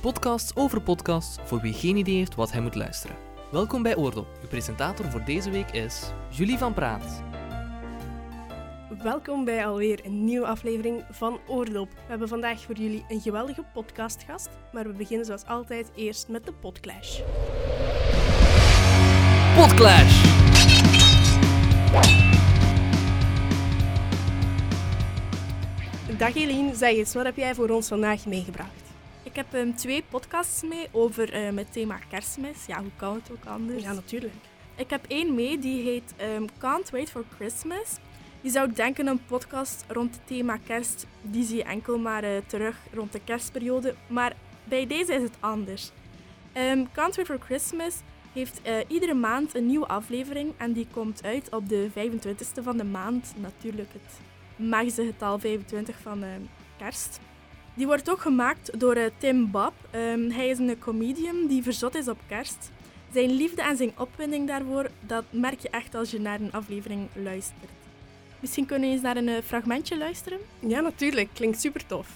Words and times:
Een 0.00 0.12
podcast 0.12 0.56
over 0.56 0.80
podcasts 0.80 1.38
voor 1.44 1.60
wie 1.60 1.72
geen 1.72 1.96
idee 1.96 2.16
heeft 2.16 2.34
wat 2.34 2.52
hij 2.52 2.60
moet 2.60 2.74
luisteren. 2.74 3.16
Welkom 3.50 3.82
bij 3.82 3.96
Oordop. 3.96 4.26
Uw 4.42 4.48
presentator 4.48 5.10
voor 5.10 5.24
deze 5.24 5.50
week 5.50 5.70
is 5.70 6.10
Julie 6.30 6.58
van 6.58 6.74
Praat. 6.74 7.22
Welkom 9.02 9.44
bij 9.44 9.66
alweer 9.66 10.00
een 10.04 10.24
nieuwe 10.24 10.46
aflevering 10.46 11.04
van 11.10 11.38
Oordop. 11.46 11.90
We 11.90 12.00
hebben 12.08 12.28
vandaag 12.28 12.60
voor 12.60 12.74
jullie 12.74 13.04
een 13.08 13.20
geweldige 13.20 13.64
podcastgast, 13.72 14.48
maar 14.72 14.84
we 14.84 14.92
beginnen 14.92 15.26
zoals 15.26 15.44
altijd 15.44 15.90
eerst 15.94 16.28
met 16.28 16.44
de 16.46 16.52
podclash. 16.52 17.20
Podclash! 19.56 20.22
Dag 26.18 26.34
Eline, 26.34 26.74
zeg 26.74 26.90
eens, 26.90 27.14
wat 27.14 27.24
heb 27.24 27.36
jij 27.36 27.54
voor 27.54 27.68
ons 27.68 27.88
vandaag 27.88 28.26
meegebracht? 28.26 28.89
Ik 29.30 29.36
heb 29.36 29.54
um, 29.54 29.74
twee 29.74 30.02
podcasts 30.08 30.62
mee 30.62 30.88
over 30.90 31.46
um, 31.46 31.58
het 31.58 31.72
thema 31.72 31.98
kerstmis. 32.08 32.66
Ja, 32.66 32.80
hoe 32.80 32.90
kan 32.96 33.14
het 33.14 33.30
ook 33.32 33.44
anders? 33.44 33.82
Ja, 33.82 33.92
natuurlijk. 33.92 34.34
Ik 34.76 34.90
heb 34.90 35.04
één 35.08 35.34
mee, 35.34 35.58
die 35.58 35.82
heet 35.82 36.14
um, 36.36 36.46
Can't 36.58 36.90
Wait 36.90 37.10
for 37.10 37.24
Christmas. 37.34 37.98
Je 38.40 38.50
zou 38.50 38.72
denken 38.72 39.06
een 39.06 39.24
podcast 39.24 39.84
rond 39.88 40.14
het 40.14 40.26
thema 40.26 40.56
kerst, 40.56 41.06
die 41.22 41.44
zie 41.44 41.56
je 41.56 41.64
enkel 41.64 41.98
maar 41.98 42.24
uh, 42.24 42.30
terug 42.46 42.76
rond 42.92 43.12
de 43.12 43.20
kerstperiode. 43.24 43.94
Maar 44.06 44.32
bij 44.64 44.86
deze 44.86 45.14
is 45.14 45.22
het 45.22 45.36
anders. 45.40 45.90
Can't 46.92 47.16
Wait 47.16 47.26
for 47.26 47.38
Christmas 47.40 47.94
heeft 48.32 48.60
uh, 48.66 48.74
iedere 48.88 49.14
maand 49.14 49.54
een 49.54 49.66
nieuwe 49.66 49.86
aflevering 49.86 50.52
en 50.56 50.72
die 50.72 50.86
komt 50.92 51.24
uit 51.24 51.54
op 51.54 51.68
de 51.68 51.88
25e 51.90 52.62
van 52.62 52.76
de 52.76 52.84
maand. 52.84 53.34
Natuurlijk 53.36 53.92
het 53.92 54.20
magische 54.68 55.04
getal 55.04 55.38
25 55.38 55.96
van 56.02 56.24
uh, 56.24 56.28
kerst. 56.76 57.20
Die 57.80 57.88
wordt 57.88 58.10
ook 58.10 58.20
gemaakt 58.20 58.80
door 58.80 58.96
uh, 58.96 59.04
Tim 59.18 59.50
Bob. 59.50 59.72
Um, 59.94 60.30
hij 60.30 60.48
is 60.48 60.58
een 60.58 60.78
comedian 60.78 61.46
die 61.46 61.62
verzot 61.62 61.94
is 61.94 62.08
op 62.08 62.18
kerst. 62.28 62.70
Zijn 63.12 63.30
liefde 63.30 63.62
en 63.62 63.76
zijn 63.76 63.92
opwinding 63.98 64.48
daarvoor, 64.48 64.90
dat 65.00 65.24
merk 65.30 65.60
je 65.60 65.70
echt 65.70 65.94
als 65.94 66.10
je 66.10 66.20
naar 66.20 66.40
een 66.40 66.52
aflevering 66.52 67.08
luistert. 67.12 67.70
Misschien 68.40 68.66
kunnen 68.66 68.88
we 68.88 68.94
eens 68.94 69.02
naar 69.02 69.16
een 69.16 69.28
uh, 69.28 69.36
fragmentje 69.44 69.98
luisteren? 69.98 70.38
Ja, 70.58 70.80
natuurlijk. 70.80 71.28
Klinkt 71.34 71.60
super 71.60 71.86
tof. 71.86 72.08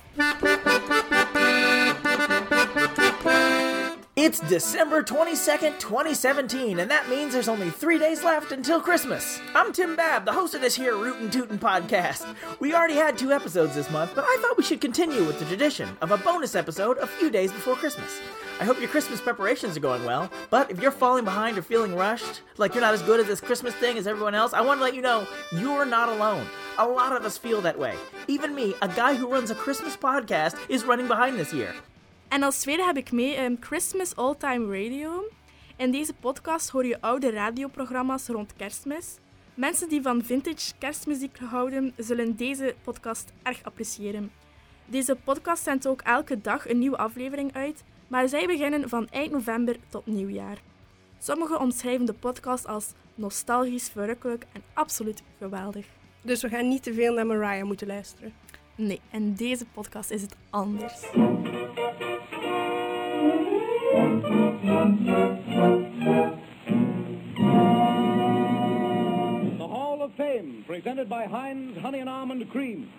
It's 4.25 4.41
December 4.41 5.03
22nd, 5.03 5.78
2017, 5.78 6.78
and 6.78 6.91
that 6.91 7.11
means 7.11 7.34
there's 7.34 7.47
only 7.47 7.69
three 7.69 7.98
days 7.98 8.25
left 8.25 8.53
until 8.53 8.80
Christmas. 8.80 9.39
I'm 9.55 9.70
Tim 9.70 9.97
Babb, 9.97 10.25
the 10.25 10.33
host 10.33 10.55
of 10.55 10.62
this 10.62 10.75
here 10.75 10.97
Rootin' 10.97 11.30
Tootin' 11.30 11.58
podcast. 11.58 12.34
We 12.58 12.72
already 12.72 12.95
had 12.95 13.19
two 13.19 13.33
episodes 13.33 13.75
this 13.75 13.91
month, 13.91 14.12
but 14.14 14.25
I 14.27 14.39
thought 14.41 14.56
we 14.56 14.64
should 14.64 14.80
continue 14.80 15.25
with 15.25 15.39
the 15.39 15.45
tradition 15.45 15.95
of 16.00 16.11
a 16.11 16.17
bonus 16.17 16.55
episode 16.55 16.97
a 16.97 17.06
few 17.06 17.28
days 17.28 17.52
before 17.52 17.77
Christmas. 17.77 18.19
I 18.58 18.64
hope 18.64 18.80
your 18.80 18.89
Christmas 18.89 19.20
preparations 19.20 19.77
are 19.77 19.80
going 19.80 20.06
well, 20.06 20.30
but 20.48 20.70
if 20.70 20.80
you're 20.80 20.91
falling 20.91 21.27
behind 21.27 21.58
or 21.58 21.62
feeling 21.62 21.95
rushed, 21.95 22.41
like 22.56 22.72
you're 22.72 22.80
not 22.80 22.95
as 22.95 23.02
good 23.02 23.20
at 23.20 23.27
this 23.27 23.42
Christmas 23.42 23.75
thing 23.75 23.98
as 23.98 24.06
everyone 24.06 24.34
else, 24.34 24.55
I 24.55 24.62
want 24.62 24.80
to 24.80 24.84
let 24.84 24.95
you 24.95 25.02
know 25.02 25.28
you're 25.52 25.84
not 25.84 26.08
alone. 26.08 26.47
A 26.78 26.86
lot 26.86 27.14
of 27.14 27.27
us 27.27 27.36
feel 27.36 27.61
that 27.61 27.78
way. 27.78 27.95
Even 28.27 28.55
me, 28.55 28.75
a 28.80 28.89
guy 28.89 29.17
who 29.17 29.30
runs 29.30 29.50
a 29.50 29.55
Christmas 29.55 29.98
podcast, 29.98 30.56
is 30.70 30.84
running 30.84 31.08
behind 31.08 31.39
this 31.39 31.52
year. 31.52 31.75
En 32.28 32.42
als 32.42 32.61
tweede 32.61 32.84
heb 32.84 32.97
ik 32.97 33.12
mee 33.12 33.41
um, 33.41 33.56
Christmas 33.61 34.17
All 34.17 34.34
Time 34.34 34.83
Radio. 34.83 35.25
In 35.77 35.91
deze 35.91 36.14
podcast 36.14 36.70
hoor 36.70 36.86
je 36.86 37.00
oude 37.00 37.30
radioprogramma's 37.30 38.27
rond 38.27 38.53
kerstmis. 38.56 39.17
Mensen 39.55 39.89
die 39.89 40.03
van 40.03 40.25
vintage 40.25 40.72
kerstmuziek 40.78 41.39
houden, 41.39 41.92
zullen 41.97 42.36
deze 42.36 42.75
podcast 42.83 43.33
erg 43.42 43.62
appreciëren. 43.62 44.33
Deze 44.86 45.17
podcast 45.25 45.62
zendt 45.62 45.86
ook 45.86 46.00
elke 46.00 46.41
dag 46.41 46.69
een 46.69 46.78
nieuwe 46.78 46.97
aflevering 46.97 47.55
uit, 47.55 47.84
maar 48.08 48.28
zij 48.28 48.47
beginnen 48.47 48.89
van 48.89 49.08
eind 49.08 49.33
november 49.33 49.77
tot 49.89 50.06
nieuwjaar. 50.06 50.58
Sommigen 51.19 51.61
omschrijven 51.61 52.06
de 52.06 52.12
podcast 52.12 52.67
als 52.67 52.92
nostalgisch, 53.14 53.89
verrukkelijk 53.89 54.46
en 54.52 54.62
absoluut 54.73 55.23
geweldig. 55.39 55.86
Dus 56.23 56.42
we 56.42 56.48
gaan 56.48 56.68
niet 56.68 56.83
te 56.83 56.95
veel 56.95 57.14
naar 57.14 57.27
Mariah 57.27 57.64
moeten 57.64 57.86
luisteren. 57.86 58.33
Nee, 58.74 59.01
in 59.11 59.35
deze 59.35 59.67
podcast 59.67 60.11
is 60.11 60.23
het 60.23 60.36
anders. 60.51 61.02
The 64.24 64.30
Hall 69.68 70.02
of 70.02 70.14
Fame, 70.14 70.64
presented 70.67 71.11
by 71.11 71.27
Heinz 71.27 71.77
Honey 71.79 71.98
and 71.98 72.08
Almond 72.08 72.48
Cream. 72.51 72.90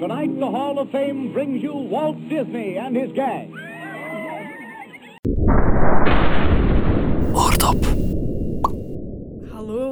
Tonight, 0.00 0.40
the 0.40 0.50
Hall 0.50 0.78
of 0.78 0.90
Fame 0.90 1.32
brings 1.32 1.62
you 1.62 1.74
Walt 1.74 2.16
Disney 2.28 2.76
and 2.76 2.96
his 2.96 3.12
gang. 3.12 3.59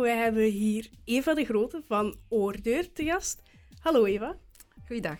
Wij 0.08 0.16
hebben 0.16 0.50
hier 0.50 0.90
Eva 1.04 1.34
de 1.34 1.44
Grote 1.44 1.82
van 1.86 2.16
Oordeur 2.28 2.92
te 2.92 3.04
gast. 3.04 3.42
Hallo 3.78 4.04
Eva. 4.04 4.36
Goeiedag. 4.86 5.18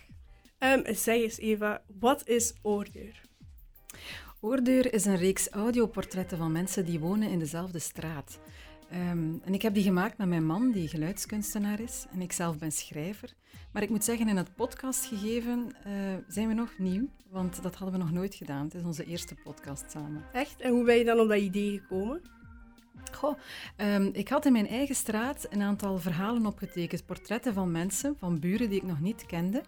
Um, 0.59 0.81
zeg 0.85 1.15
eens 1.15 1.37
Eva, 1.37 1.81
wat 1.99 2.27
is 2.27 2.53
Oordeur? 2.61 3.21
Oordeur 4.39 4.93
is 4.93 5.05
een 5.05 5.17
reeks 5.17 5.49
audioportretten 5.49 6.37
van 6.37 6.51
mensen 6.51 6.85
die 6.85 6.99
wonen 6.99 7.29
in 7.29 7.39
dezelfde 7.39 7.79
straat. 7.79 8.39
Um, 8.93 9.41
en 9.43 9.53
ik 9.53 9.61
heb 9.61 9.73
die 9.73 9.83
gemaakt 9.83 10.17
met 10.17 10.27
mijn 10.27 10.45
man, 10.45 10.71
die 10.71 10.87
geluidskunstenaar 10.87 11.79
is. 11.79 12.05
En 12.11 12.21
ik 12.21 12.31
zelf 12.31 12.57
ben 12.57 12.71
schrijver. 12.71 13.33
Maar 13.71 13.83
ik 13.83 13.89
moet 13.89 14.03
zeggen, 14.03 14.27
in 14.27 14.37
het 14.37 14.55
podcastgegeven 14.55 15.75
uh, 15.87 15.93
zijn 16.27 16.47
we 16.47 16.53
nog 16.53 16.77
nieuw. 16.77 17.07
Want 17.29 17.63
dat 17.63 17.75
hadden 17.75 17.99
we 17.99 18.05
nog 18.05 18.13
nooit 18.13 18.35
gedaan. 18.35 18.63
Het 18.63 18.73
is 18.73 18.83
onze 18.83 19.05
eerste 19.05 19.35
podcast 19.43 19.91
samen. 19.91 20.25
Echt? 20.33 20.61
En 20.61 20.71
hoe 20.71 20.83
ben 20.83 20.97
je 20.97 21.05
dan 21.05 21.19
op 21.19 21.27
dat 21.27 21.39
idee 21.39 21.79
gekomen? 21.79 22.38
Goh, 23.11 23.37
um, 23.77 24.09
ik 24.13 24.29
had 24.29 24.45
in 24.45 24.51
mijn 24.51 24.67
eigen 24.67 24.95
straat 24.95 25.47
een 25.49 25.61
aantal 25.61 25.97
verhalen 25.97 26.45
opgetekend, 26.45 27.05
portretten 27.05 27.53
van 27.53 27.71
mensen, 27.71 28.15
van 28.19 28.39
buren 28.39 28.69
die 28.69 28.77
ik 28.77 28.87
nog 28.87 28.99
niet 28.99 29.25
kende. 29.25 29.61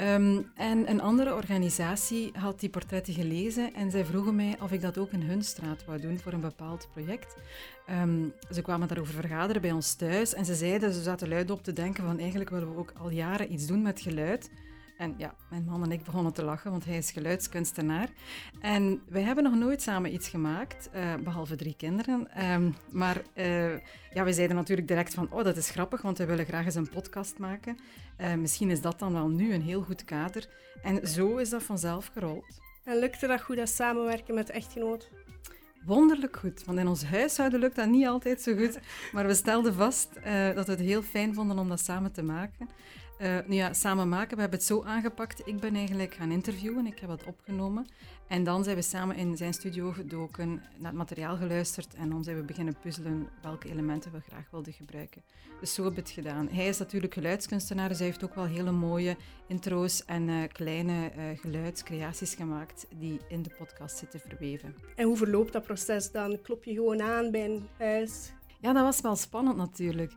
Um, 0.00 0.50
en 0.54 0.90
een 0.90 1.00
andere 1.00 1.34
organisatie 1.34 2.30
had 2.38 2.60
die 2.60 2.68
portretten 2.68 3.14
gelezen 3.14 3.74
en 3.74 3.90
zij 3.90 4.04
vroegen 4.04 4.36
mij 4.36 4.56
of 4.60 4.72
ik 4.72 4.80
dat 4.80 4.98
ook 4.98 5.10
in 5.10 5.22
hun 5.22 5.42
straat 5.42 5.84
wou 5.84 6.00
doen 6.00 6.18
voor 6.18 6.32
een 6.32 6.40
bepaald 6.40 6.88
project. 6.92 7.36
Um, 7.90 8.32
ze 8.50 8.62
kwamen 8.62 8.88
daarover 8.88 9.14
vergaderen 9.14 9.62
bij 9.62 9.72
ons 9.72 9.94
thuis 9.94 10.34
en 10.34 10.44
ze 10.44 10.54
zeiden, 10.54 10.92
ze 10.92 11.02
zaten 11.02 11.28
luid 11.28 11.50
op 11.50 11.62
te 11.62 11.72
denken 11.72 12.04
van 12.04 12.18
eigenlijk 12.18 12.50
willen 12.50 12.72
we 12.72 12.78
ook 12.78 12.92
al 12.98 13.10
jaren 13.10 13.52
iets 13.52 13.66
doen 13.66 13.82
met 13.82 14.00
geluid. 14.00 14.50
En 14.96 15.14
ja, 15.16 15.34
mijn 15.50 15.64
man 15.64 15.82
en 15.82 15.92
ik 15.92 16.04
begonnen 16.04 16.32
te 16.32 16.44
lachen, 16.44 16.70
want 16.70 16.84
hij 16.84 16.96
is 16.96 17.10
geluidskunstenaar. 17.10 18.08
En 18.60 19.02
wij 19.08 19.22
hebben 19.22 19.44
nog 19.44 19.54
nooit 19.54 19.82
samen 19.82 20.14
iets 20.14 20.28
gemaakt, 20.28 20.90
uh, 20.94 21.14
behalve 21.14 21.56
drie 21.56 21.74
kinderen. 21.76 22.44
Um, 22.52 22.74
maar 22.90 23.22
uh, 23.34 23.72
ja, 24.12 24.24
we 24.24 24.32
zeiden 24.32 24.56
natuurlijk 24.56 24.88
direct 24.88 25.14
van, 25.14 25.28
oh, 25.30 25.44
dat 25.44 25.56
is 25.56 25.70
grappig, 25.70 26.02
want 26.02 26.18
we 26.18 26.26
willen 26.26 26.44
graag 26.44 26.64
eens 26.64 26.74
een 26.74 26.88
podcast 26.88 27.38
maken. 27.38 27.78
Uh, 28.20 28.34
misschien 28.34 28.70
is 28.70 28.80
dat 28.80 28.98
dan 28.98 29.12
wel 29.12 29.28
nu 29.28 29.54
een 29.54 29.62
heel 29.62 29.82
goed 29.82 30.04
kader. 30.04 30.48
En 30.82 31.08
zo 31.08 31.36
is 31.36 31.50
dat 31.50 31.62
vanzelf 31.62 32.10
gerold. 32.12 32.60
En 32.84 32.98
lukte 32.98 33.26
dat 33.26 33.40
goed, 33.40 33.56
dat 33.56 33.68
samenwerken 33.68 34.34
met 34.34 34.46
de 34.46 34.52
echtgenoot? 34.52 35.10
Wonderlijk 35.84 36.36
goed, 36.36 36.64
want 36.64 36.78
in 36.78 36.88
ons 36.88 37.04
huishouden 37.04 37.60
lukt 37.60 37.76
dat 37.76 37.88
niet 37.88 38.06
altijd 38.06 38.42
zo 38.42 38.56
goed. 38.56 38.78
Maar 39.12 39.26
we 39.26 39.34
stelden 39.34 39.74
vast 39.74 40.14
dat 40.54 40.66
we 40.66 40.72
het 40.72 40.80
heel 40.80 41.02
fijn 41.02 41.34
vonden 41.34 41.58
om 41.58 41.68
dat 41.68 41.80
samen 41.80 42.12
te 42.12 42.22
maken. 42.22 42.68
Uh, 43.20 43.38
nu 43.46 43.54
ja, 43.54 43.72
samen 43.72 44.08
maken, 44.08 44.34
we 44.34 44.40
hebben 44.40 44.58
het 44.58 44.68
zo 44.68 44.82
aangepakt. 44.82 45.42
Ik 45.44 45.60
ben 45.60 45.74
eigenlijk 45.74 46.14
gaan 46.14 46.30
interviewen, 46.30 46.86
ik 46.86 46.98
heb 46.98 47.08
dat 47.08 47.24
opgenomen. 47.24 47.86
En 48.28 48.44
dan 48.44 48.64
zijn 48.64 48.76
we 48.76 48.82
samen 48.82 49.16
in 49.16 49.36
zijn 49.36 49.54
studio 49.54 49.92
gedoken, 49.92 50.48
naar 50.54 50.90
het 50.90 50.98
materiaal 50.98 51.36
geluisterd 51.36 51.94
en 51.94 52.10
dan 52.10 52.24
zijn 52.24 52.36
we 52.36 52.42
beginnen 52.42 52.78
puzzelen 52.80 53.28
welke 53.42 53.68
elementen 53.68 54.12
we 54.12 54.20
graag 54.20 54.50
wilden 54.50 54.72
gebruiken. 54.72 55.22
Dus 55.60 55.74
zo 55.74 55.82
hebben 55.82 56.02
we 56.02 56.08
het 56.08 56.18
gedaan. 56.18 56.48
Hij 56.48 56.66
is 56.68 56.78
natuurlijk 56.78 57.14
geluidskunstenaar, 57.14 57.88
dus 57.88 57.98
hij 57.98 58.06
heeft 58.06 58.24
ook 58.24 58.34
wel 58.34 58.44
hele 58.44 58.72
mooie 58.72 59.16
intro's 59.48 60.04
en 60.04 60.28
uh, 60.28 60.42
kleine 60.52 60.92
uh, 60.92 61.38
geluidscreaties 61.38 62.34
gemaakt 62.34 62.86
die 62.98 63.20
in 63.28 63.42
de 63.42 63.50
podcast 63.58 63.96
zitten 63.96 64.20
verweven. 64.20 64.74
En 64.96 65.06
hoe 65.06 65.16
verloopt 65.16 65.52
dat 65.52 65.62
proces 65.62 66.10
dan? 66.10 66.40
Klop 66.42 66.64
je 66.64 66.74
gewoon 66.74 67.02
aan 67.02 67.30
bij 67.30 67.44
een 67.44 67.68
huis? 67.78 68.32
Ja, 68.60 68.72
dat 68.72 68.82
was 68.82 69.00
wel 69.00 69.16
spannend 69.16 69.56
natuurlijk. 69.56 70.12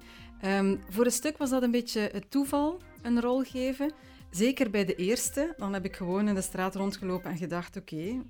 Um, 0.45 0.79
voor 0.89 1.05
een 1.05 1.11
stuk 1.11 1.37
was 1.37 1.49
dat 1.49 1.63
een 1.63 1.71
beetje 1.71 2.09
het 2.11 2.31
toeval, 2.31 2.81
een 3.01 3.21
rol 3.21 3.43
geven. 3.43 3.91
Zeker 4.29 4.69
bij 4.69 4.85
de 4.85 4.95
eerste. 4.95 5.53
Dan 5.57 5.73
heb 5.73 5.85
ik 5.85 5.95
gewoon 5.95 6.27
in 6.27 6.35
de 6.35 6.41
straat 6.41 6.75
rondgelopen 6.75 7.31
en 7.31 7.37
gedacht: 7.37 7.77
oké, 7.77 8.21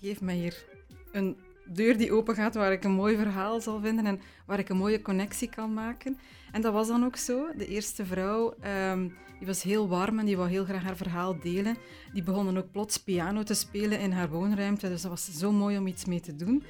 geef 0.00 0.20
mij 0.20 0.34
hier 0.34 0.64
een 1.12 1.36
deur 1.64 1.96
die 1.96 2.12
open 2.12 2.34
gaat 2.34 2.54
waar 2.54 2.72
ik 2.72 2.84
een 2.84 2.92
mooi 2.92 3.16
verhaal 3.16 3.60
zal 3.60 3.80
vinden 3.80 4.06
en 4.06 4.20
waar 4.46 4.58
ik 4.58 4.68
een 4.68 4.76
mooie 4.76 5.02
connectie 5.02 5.48
kan 5.48 5.72
maken. 5.72 6.18
En 6.52 6.60
dat 6.60 6.72
was 6.72 6.88
dan 6.88 7.04
ook 7.04 7.16
zo. 7.16 7.46
De 7.56 7.66
eerste 7.66 8.06
vrouw, 8.06 8.54
um, 8.90 9.14
die 9.42 9.50
was 9.50 9.62
heel 9.62 9.88
warm 9.88 10.18
en 10.18 10.26
die 10.26 10.36
wou 10.36 10.48
heel 10.48 10.64
graag 10.64 10.82
haar 10.82 10.96
verhaal 10.96 11.38
delen. 11.40 11.76
Die 12.12 12.22
begon 12.22 12.44
dan 12.44 12.58
ook 12.58 12.70
plots 12.70 12.96
piano 12.96 13.42
te 13.42 13.54
spelen 13.54 14.00
in 14.00 14.12
haar 14.12 14.28
woonruimte. 14.28 14.88
Dus 14.88 15.02
dat 15.02 15.10
was 15.10 15.38
zo 15.38 15.52
mooi 15.52 15.78
om 15.78 15.86
iets 15.86 16.04
mee 16.04 16.20
te 16.20 16.36
doen. 16.36 16.64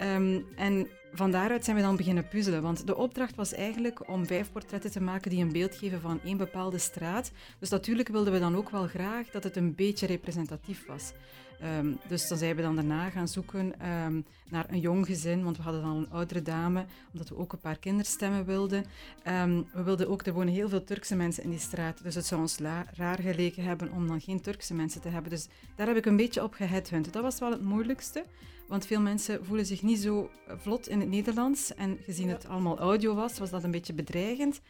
Um, 0.00 0.46
en 0.56 0.88
van 1.12 1.30
daaruit 1.30 1.64
zijn 1.64 1.76
we 1.76 1.82
dan 1.82 1.96
beginnen 1.96 2.28
puzzelen. 2.28 2.62
Want 2.62 2.86
de 2.86 2.96
opdracht 2.96 3.34
was 3.34 3.52
eigenlijk 3.52 4.08
om 4.08 4.26
vijf 4.26 4.52
portretten 4.52 4.90
te 4.90 5.00
maken 5.00 5.30
die 5.30 5.42
een 5.42 5.52
beeld 5.52 5.74
geven 5.74 6.00
van 6.00 6.20
één 6.24 6.36
bepaalde 6.36 6.78
straat. 6.78 7.30
Dus 7.58 7.68
natuurlijk 7.68 8.08
wilden 8.08 8.32
we 8.32 8.38
dan 8.38 8.56
ook 8.56 8.70
wel 8.70 8.86
graag 8.86 9.30
dat 9.30 9.44
het 9.44 9.56
een 9.56 9.74
beetje 9.74 10.06
representatief 10.06 10.86
was. 10.86 11.12
Ehm, 11.60 11.92
dus 12.08 12.28
dan 12.28 12.38
zijn 12.38 12.56
we 12.56 12.62
dan 12.62 12.74
daarna 12.74 13.10
gaan 13.10 13.28
zoeken 13.28 13.80
ehm, 13.80 14.20
naar 14.50 14.66
een 14.68 14.80
jong 14.80 15.06
gezin, 15.06 15.44
want 15.44 15.56
we 15.56 15.62
hadden 15.62 15.82
dan 15.82 15.96
een 15.96 16.10
oudere 16.10 16.42
dame, 16.42 16.84
omdat 17.12 17.28
we 17.28 17.36
ook 17.36 17.52
een 17.52 17.60
paar 17.60 17.78
kinderstemmen 17.78 18.44
wilden. 18.44 18.84
Ehm, 19.22 19.62
we 19.72 19.82
wilden 19.82 20.08
ook, 20.08 20.26
er 20.26 20.32
wonen 20.32 20.54
heel 20.54 20.68
veel 20.68 20.84
Turkse 20.84 21.16
mensen 21.16 21.42
in 21.42 21.50
die 21.50 21.58
straat, 21.58 22.02
dus 22.02 22.14
het 22.14 22.26
zou 22.26 22.40
ons 22.40 22.58
raar 22.94 23.18
geleken 23.20 23.64
hebben 23.64 23.92
om 23.92 24.08
dan 24.08 24.20
geen 24.20 24.40
Turkse 24.40 24.74
mensen 24.74 25.00
te 25.00 25.08
hebben. 25.08 25.30
Dus 25.30 25.48
daar 25.76 25.86
heb 25.86 25.96
ik 25.96 26.06
een 26.06 26.16
beetje 26.16 26.42
op 26.42 26.54
geheadhunt. 26.54 27.12
Dat 27.12 27.22
was 27.22 27.38
wel 27.38 27.50
het 27.50 27.62
moeilijkste. 27.62 28.24
Want 28.68 28.86
veel 28.86 29.00
mensen 29.00 29.44
voelen 29.44 29.66
zich 29.66 29.82
niet 29.82 29.98
zo 29.98 30.30
vlot 30.46 30.88
in 30.88 31.00
het 31.00 31.08
Nederlands. 31.08 31.74
En 31.74 31.98
gezien 32.04 32.28
het 32.28 32.48
allemaal 32.48 32.78
audio 32.78 33.14
was, 33.14 33.38
was 33.38 33.50
dat 33.50 33.64
een 33.64 33.70
beetje 33.70 33.92
bedreigend. 33.92 34.60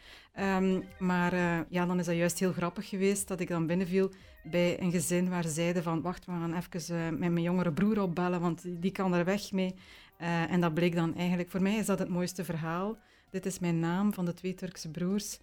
Maar 0.99 1.33
uh, 1.33 1.59
ja, 1.69 1.85
dan 1.85 1.99
is 1.99 2.05
dat 2.05 2.15
juist 2.15 2.39
heel 2.39 2.51
grappig 2.51 2.89
geweest 2.89 3.27
dat 3.27 3.39
ik 3.39 3.47
dan 3.47 3.67
binnenviel 3.67 4.11
bij 4.43 4.81
een 4.81 4.91
gezin 4.91 5.29
waar 5.29 5.43
ze 5.43 5.49
zeiden 5.49 5.83
van 5.83 6.01
wacht, 6.01 6.25
we 6.25 6.31
gaan 6.31 6.53
even 6.53 6.95
uh, 6.95 7.09
met 7.09 7.31
mijn 7.31 7.41
jongere 7.41 7.71
broer 7.71 8.01
opbellen, 8.01 8.41
want 8.41 8.81
die, 8.81 8.91
kan 8.91 9.13
er 9.13 9.25
weg 9.25 9.51
mee. 9.51 9.75
Uh, 10.21 10.51
en 10.51 10.61
dat 10.61 10.73
bleek 10.73 10.95
dan 10.95 11.15
eigenlijk, 11.15 11.49
voor 11.49 11.61
mij 11.61 11.75
is 11.75 11.85
dat 11.85 11.99
het 11.99 12.09
mooiste 12.09 12.43
verhaal. 12.43 12.97
Dit 13.29 13.45
is 13.45 13.59
mijn 13.59 13.79
naam 13.79 14.13
van 14.13 14.25
de 14.25 14.33
twee 14.33 14.53
Turkse 14.53 14.91
broers. 14.91 15.39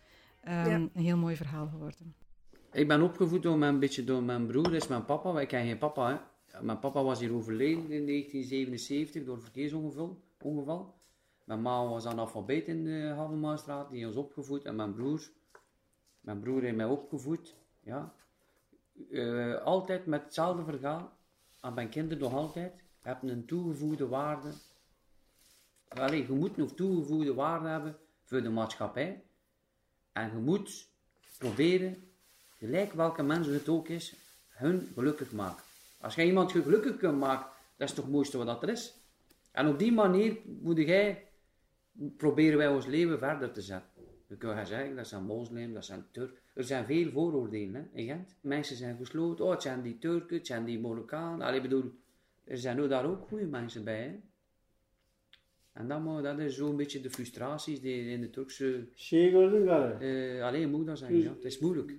Um, 0.49 0.53
ja. 0.53 0.75
Een 0.75 0.91
heel 0.95 1.17
mooi 1.17 1.37
verhaal 1.37 1.67
geworden. 1.67 2.15
Ik 2.73 2.89
ben 2.89 3.03
opgevoed 3.03 3.43
door 3.43 3.59
mijn, 3.59 3.75
een 3.75 3.81
beetje 3.81 4.05
door 4.05 4.23
mijn 4.23 4.47
broer, 4.47 4.63
dat 4.63 4.73
is 4.73 4.87
mijn 4.87 5.05
papa. 5.05 5.41
Ik 5.41 5.49
ken 5.49 5.67
geen 5.67 5.79
papa, 5.79 6.09
hè. 6.09 6.17
Mijn 6.61 6.79
papa 6.79 7.03
was 7.03 7.21
hier 7.21 7.35
overleden 7.35 7.91
in 7.91 8.07
1977 8.07 9.25
door 9.25 9.35
een 9.35 9.43
verkeersongeval. 9.43 10.23
Ongeval. 10.43 10.95
Mijn 11.45 11.63
ma 11.63 11.89
was 11.89 12.07
analfabeet 12.07 12.67
in 12.67 12.85
de 12.85 13.13
Havenmaarstraat, 13.17 13.91
die 13.91 14.07
ons 14.07 14.17
opgevoed. 14.17 14.65
En 14.65 14.77
mijn 14.77 14.95
broer, 14.95 15.31
mijn 16.21 16.41
broer 16.41 16.63
heeft 16.63 16.77
mij 16.77 16.87
opgevoed. 16.87 17.57
Ja. 17.81 18.15
Uh, 19.11 19.63
altijd 19.63 20.07
met 20.07 20.23
hetzelfde 20.23 20.65
verhaal. 20.65 21.17
Aan 21.61 21.75
mijn 21.75 21.89
kinderen 21.89 22.23
nog 22.23 22.33
altijd. 22.33 22.85
Hebben 23.01 23.31
een 23.31 23.47
toegevoegde 23.47 24.09
waarde. 24.09 24.53
Allee, 25.89 26.27
je 26.27 26.33
moet 26.33 26.57
nog 26.57 26.75
toegevoegde 26.75 27.35
waarde 27.35 27.69
hebben 27.69 27.97
voor 28.25 28.43
de 28.43 28.51
maatschappij. 28.51 29.25
En 30.13 30.31
je 30.31 30.39
moet 30.39 30.89
proberen, 31.39 32.11
gelijk 32.59 32.93
welke 32.93 33.23
mensen 33.23 33.53
het 33.53 33.69
ook 33.69 33.89
is, 33.89 34.15
hun 34.49 34.93
gelukkig 34.95 35.33
maken. 35.33 35.65
Als 36.01 36.15
jij 36.15 36.27
iemand 36.27 36.53
gelukkig 36.53 36.97
kunt 36.97 37.19
maken, 37.19 37.47
dat 37.77 37.89
is 37.89 37.95
toch 37.95 38.05
het 38.05 38.15
mooiste 38.15 38.45
wat 38.45 38.63
er 38.63 38.69
is. 38.69 38.95
En 39.51 39.69
op 39.69 39.79
die 39.79 39.93
manier 39.93 40.39
moet 40.45 40.79
jij, 40.79 41.29
proberen 42.17 42.59
wij 42.59 42.69
ons 42.69 42.87
leven 42.87 43.19
verder 43.19 43.53
te 43.53 43.63
zetten. 43.63 43.96
We 44.27 44.37
kunnen 44.37 44.67
zeggen, 44.67 44.97
dat 44.97 45.07
zijn 45.07 45.25
moslim, 45.25 45.75
dat 45.75 45.85
zijn 45.85 46.07
Turk. 46.11 46.43
Er 46.55 46.65
zijn 46.65 46.85
veel 46.85 47.11
vooroordelen 47.11 47.75
hè, 47.75 47.99
in 47.99 48.07
Gent. 48.07 48.37
Mensen 48.41 48.77
zijn 48.77 48.97
gesloten, 48.97 49.45
oh 49.45 49.51
het 49.51 49.63
zijn 49.63 49.83
die 49.83 49.99
Turken, 49.99 50.37
het 50.37 50.47
zijn 50.47 50.65
die 50.65 50.81
Marokkanen. 50.81 51.55
Ik 51.55 51.63
bedoel, 51.63 51.93
er 52.45 52.59
zijn 52.59 52.81
ook 52.81 52.89
daar 52.89 53.05
ook 53.05 53.29
goede 53.29 53.47
mensen 53.47 53.85
bij. 53.85 54.03
Hè. 54.03 54.21
En 55.73 55.89
dat, 55.89 56.23
dat 56.23 56.39
is 56.39 56.57
zo'n 56.57 56.77
beetje 56.77 57.01
de 57.01 57.11
frustraties 57.11 57.81
die 57.81 58.11
in 58.11 58.21
de 58.21 58.31
Turkse... 58.31 58.87
Uh, 60.01 60.45
alleen 60.45 60.71
moet 60.71 60.87
dat 60.87 60.99
zeggen, 60.99 61.19
ja. 61.19 61.31
Het 61.31 61.45
is 61.45 61.59
moeilijk 61.59 61.93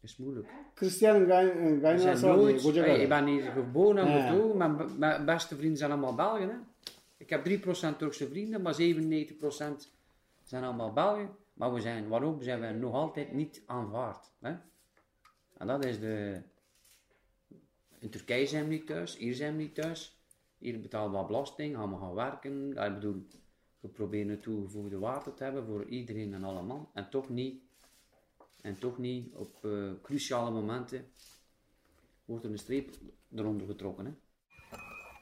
is 0.00 0.16
moeilijk. 0.16 0.48
Christian 0.74 1.26
Gainasa, 1.26 2.34
Ik 2.94 3.08
ben 3.08 3.26
hier 3.26 3.42
geboren 3.42 4.06
en 4.06 4.28
getogen. 4.28 4.56
Mijn, 4.56 4.98
mijn 4.98 5.24
beste 5.24 5.56
vrienden 5.56 5.78
zijn 5.78 5.90
allemaal 5.90 6.14
Belgen. 6.14 6.48
Hè. 6.48 6.54
Ik 7.16 7.30
heb 7.30 7.48
3% 7.48 7.96
Turkse 7.98 8.28
vrienden, 8.28 8.62
maar 8.62 8.74
97% 8.74 8.76
zijn 10.42 10.64
allemaal 10.64 10.92
Belgen. 10.92 11.28
Maar 11.60 11.72
we 11.72 11.80
zijn, 11.80 12.08
waarom 12.08 12.42
zijn 12.42 12.60
we 12.60 12.66
nog 12.66 12.94
altijd 12.94 13.32
niet 13.32 13.62
aanvaard? 13.66 14.32
Hè? 14.38 14.56
En 15.56 15.66
dat 15.66 15.84
is 15.84 16.00
de... 16.00 16.42
In 17.98 18.10
Turkije 18.10 18.46
zijn 18.46 18.64
we 18.64 18.70
niet 18.70 18.86
thuis, 18.86 19.16
hier 19.16 19.34
zijn 19.34 19.56
we 19.56 19.62
niet 19.62 19.74
thuis. 19.74 20.20
Hier 20.58 20.80
betalen 20.80 21.20
we 21.20 21.26
belasting, 21.26 21.76
gaan 21.76 21.90
we 21.90 21.96
gaan 21.96 22.14
werken. 22.14 22.70
Ik 22.70 22.94
bedoel, 22.94 23.26
we 23.80 23.88
proberen 23.88 24.28
een 24.28 24.40
toegevoegde 24.40 24.98
waarde 24.98 25.34
te 25.34 25.44
hebben 25.44 25.66
voor 25.66 25.84
iedereen 25.84 26.34
en 26.34 26.44
allemaal. 26.44 26.90
En 26.94 27.10
toch 27.10 27.28
niet 27.28 27.62
en 28.60 28.78
toch 28.78 28.98
niet 28.98 29.34
op 29.34 29.64
uh, 29.64 29.92
cruciale 30.02 30.50
momenten 30.50 31.06
wordt 32.24 32.44
er 32.44 32.50
een 32.50 32.58
streep 32.58 32.90
eronder 33.34 33.66
getrokken. 33.66 34.04
Hè. 34.04 34.12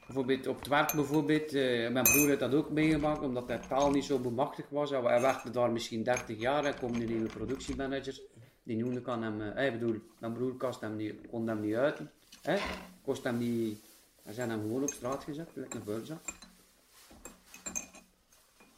Bijvoorbeeld 0.09 0.47
op 0.47 0.59
het 0.59 0.67
werk, 0.67 0.93
bijvoorbeeld, 0.93 1.53
uh, 1.53 1.91
mijn 1.91 2.03
broer 2.03 2.27
heeft 2.27 2.39
dat 2.39 2.53
ook 2.53 2.69
meegemaakt, 2.69 3.21
omdat 3.21 3.47
hij 3.47 3.57
taal 3.57 3.91
niet 3.91 4.03
zo 4.03 4.19
bemachtigd 4.19 4.71
was. 4.71 4.89
Hij 4.89 5.01
werkte 5.01 5.51
daar 5.51 5.71
misschien 5.71 6.03
30 6.03 6.39
jaar, 6.39 6.63
hij 6.63 6.73
komt 6.73 6.95
een 6.95 7.05
nieuwe 7.05 7.27
productiemanager. 7.27 8.21
Die 8.63 8.77
noemde 8.77 9.01
kan 9.01 9.23
hem, 9.23 9.41
uh, 9.41 9.65
ik 9.65 9.79
bedoel, 9.79 10.01
mijn 10.19 10.33
broer 10.33 10.53
kost 10.53 10.81
hem 10.81 10.95
niet, 10.95 11.27
kon 11.29 11.47
hem 11.47 11.59
niet 11.59 11.75
uiten. 11.75 12.11
Hè? 12.41 12.57
Kost 13.01 13.23
hem 13.23 13.37
niet, 13.37 13.79
hij 14.23 14.33
zijn 14.33 14.49
hem 14.49 14.61
gewoon 14.61 14.81
op 14.81 14.89
straat 14.89 15.23
gezet, 15.23 15.49
lekker 15.53 15.79
een 15.79 15.85
vuilzak. 15.85 16.21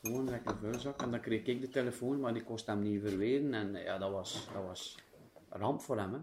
Gewoon 0.01 0.29
lekker 0.29 0.55
vuilzak. 0.61 1.01
En 1.01 1.11
dan 1.11 1.19
kreeg 1.19 1.45
ik 1.45 1.61
de 1.61 1.69
telefoon, 1.69 2.19
maar 2.19 2.33
die 2.33 2.43
kost 2.43 2.65
hem 2.65 2.81
niet 2.81 3.01
verweren. 3.01 3.53
En 3.53 3.73
ja, 3.83 3.97
dat 3.97 4.11
was, 4.11 4.47
dat 4.53 4.63
was 4.63 4.97
een 5.49 5.59
ramp 5.59 5.81
voor 5.81 5.97
hem. 5.97 6.13
Hè. 6.13 6.19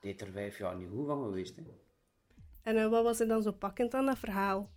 Deed 0.00 0.20
er 0.20 0.30
vijf 0.32 0.58
jaar 0.58 0.76
niet 0.76 0.88
goed 0.90 1.06
van 1.06 1.22
geweest. 1.22 1.58
En 2.66 2.76
uh, 2.76 2.88
wat 2.88 3.02
was 3.02 3.20
er 3.20 3.28
dan 3.28 3.42
zo 3.42 3.52
pakkend 3.52 3.94
aan 3.94 4.06
dat 4.06 4.18
verhaal? 4.18 4.70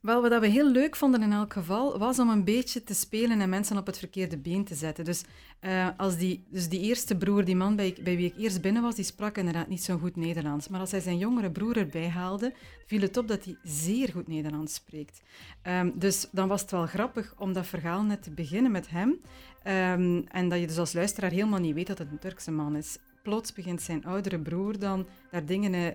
Wel, 0.00 0.22
wat 0.22 0.40
we 0.40 0.46
heel 0.46 0.70
leuk 0.70 0.96
vonden 0.96 1.22
in 1.22 1.32
elk 1.32 1.52
geval, 1.52 1.98
was 1.98 2.18
om 2.18 2.28
een 2.28 2.44
beetje 2.44 2.84
te 2.84 2.94
spelen 2.94 3.40
en 3.40 3.48
mensen 3.48 3.76
op 3.76 3.86
het 3.86 3.98
verkeerde 3.98 4.38
been 4.38 4.64
te 4.64 4.74
zetten. 4.74 5.04
Dus, 5.04 5.24
uh, 5.60 5.88
als 5.96 6.16
die, 6.16 6.46
dus 6.50 6.68
die 6.68 6.80
eerste 6.80 7.16
broer, 7.16 7.44
die 7.44 7.56
man 7.56 7.76
bij, 7.76 7.96
wie 8.02 8.26
ik 8.26 8.38
eerst 8.38 8.60
binnen 8.60 8.82
was, 8.82 8.94
die 8.94 9.04
sprak 9.04 9.36
inderdaad 9.36 9.68
niet 9.68 9.82
zo 9.82 9.98
goed 9.98 10.16
Nederlands. 10.16 10.68
Maar 10.68 10.80
als 10.80 10.90
hij 10.90 11.00
zijn 11.00 11.18
jongere 11.18 11.50
broer 11.50 11.76
erbij 11.76 12.08
haalde, 12.08 12.54
viel 12.86 13.00
het 13.00 13.16
op 13.16 13.28
dat 13.28 13.44
hij 13.44 13.56
zeer 13.62 14.08
goed 14.08 14.28
Nederlands 14.28 14.74
spreekt. 14.74 15.22
Um, 15.62 15.92
dus 15.98 16.28
dan 16.32 16.48
was 16.48 16.60
het 16.60 16.70
wel 16.70 16.86
grappig 16.86 17.34
om 17.38 17.52
dat 17.52 17.66
verhaal 17.66 18.02
net 18.02 18.22
te 18.22 18.30
beginnen 18.30 18.70
met 18.70 18.90
hem. 18.90 19.08
Um, 19.08 20.26
en 20.26 20.48
dat 20.48 20.60
je 20.60 20.66
dus 20.66 20.78
als 20.78 20.92
luisteraar 20.92 21.30
helemaal 21.30 21.60
niet 21.60 21.74
weet 21.74 21.86
dat 21.86 21.98
het 21.98 22.10
een 22.10 22.18
Turkse 22.18 22.50
man 22.50 22.76
is 22.76 22.98
plots 23.22 23.52
begint 23.52 23.82
zijn 23.82 24.04
oudere 24.04 24.38
broer 24.38 24.78
dan 24.78 25.06
daar 25.30 25.46
dingen 25.46 25.74
uh, 25.74 25.86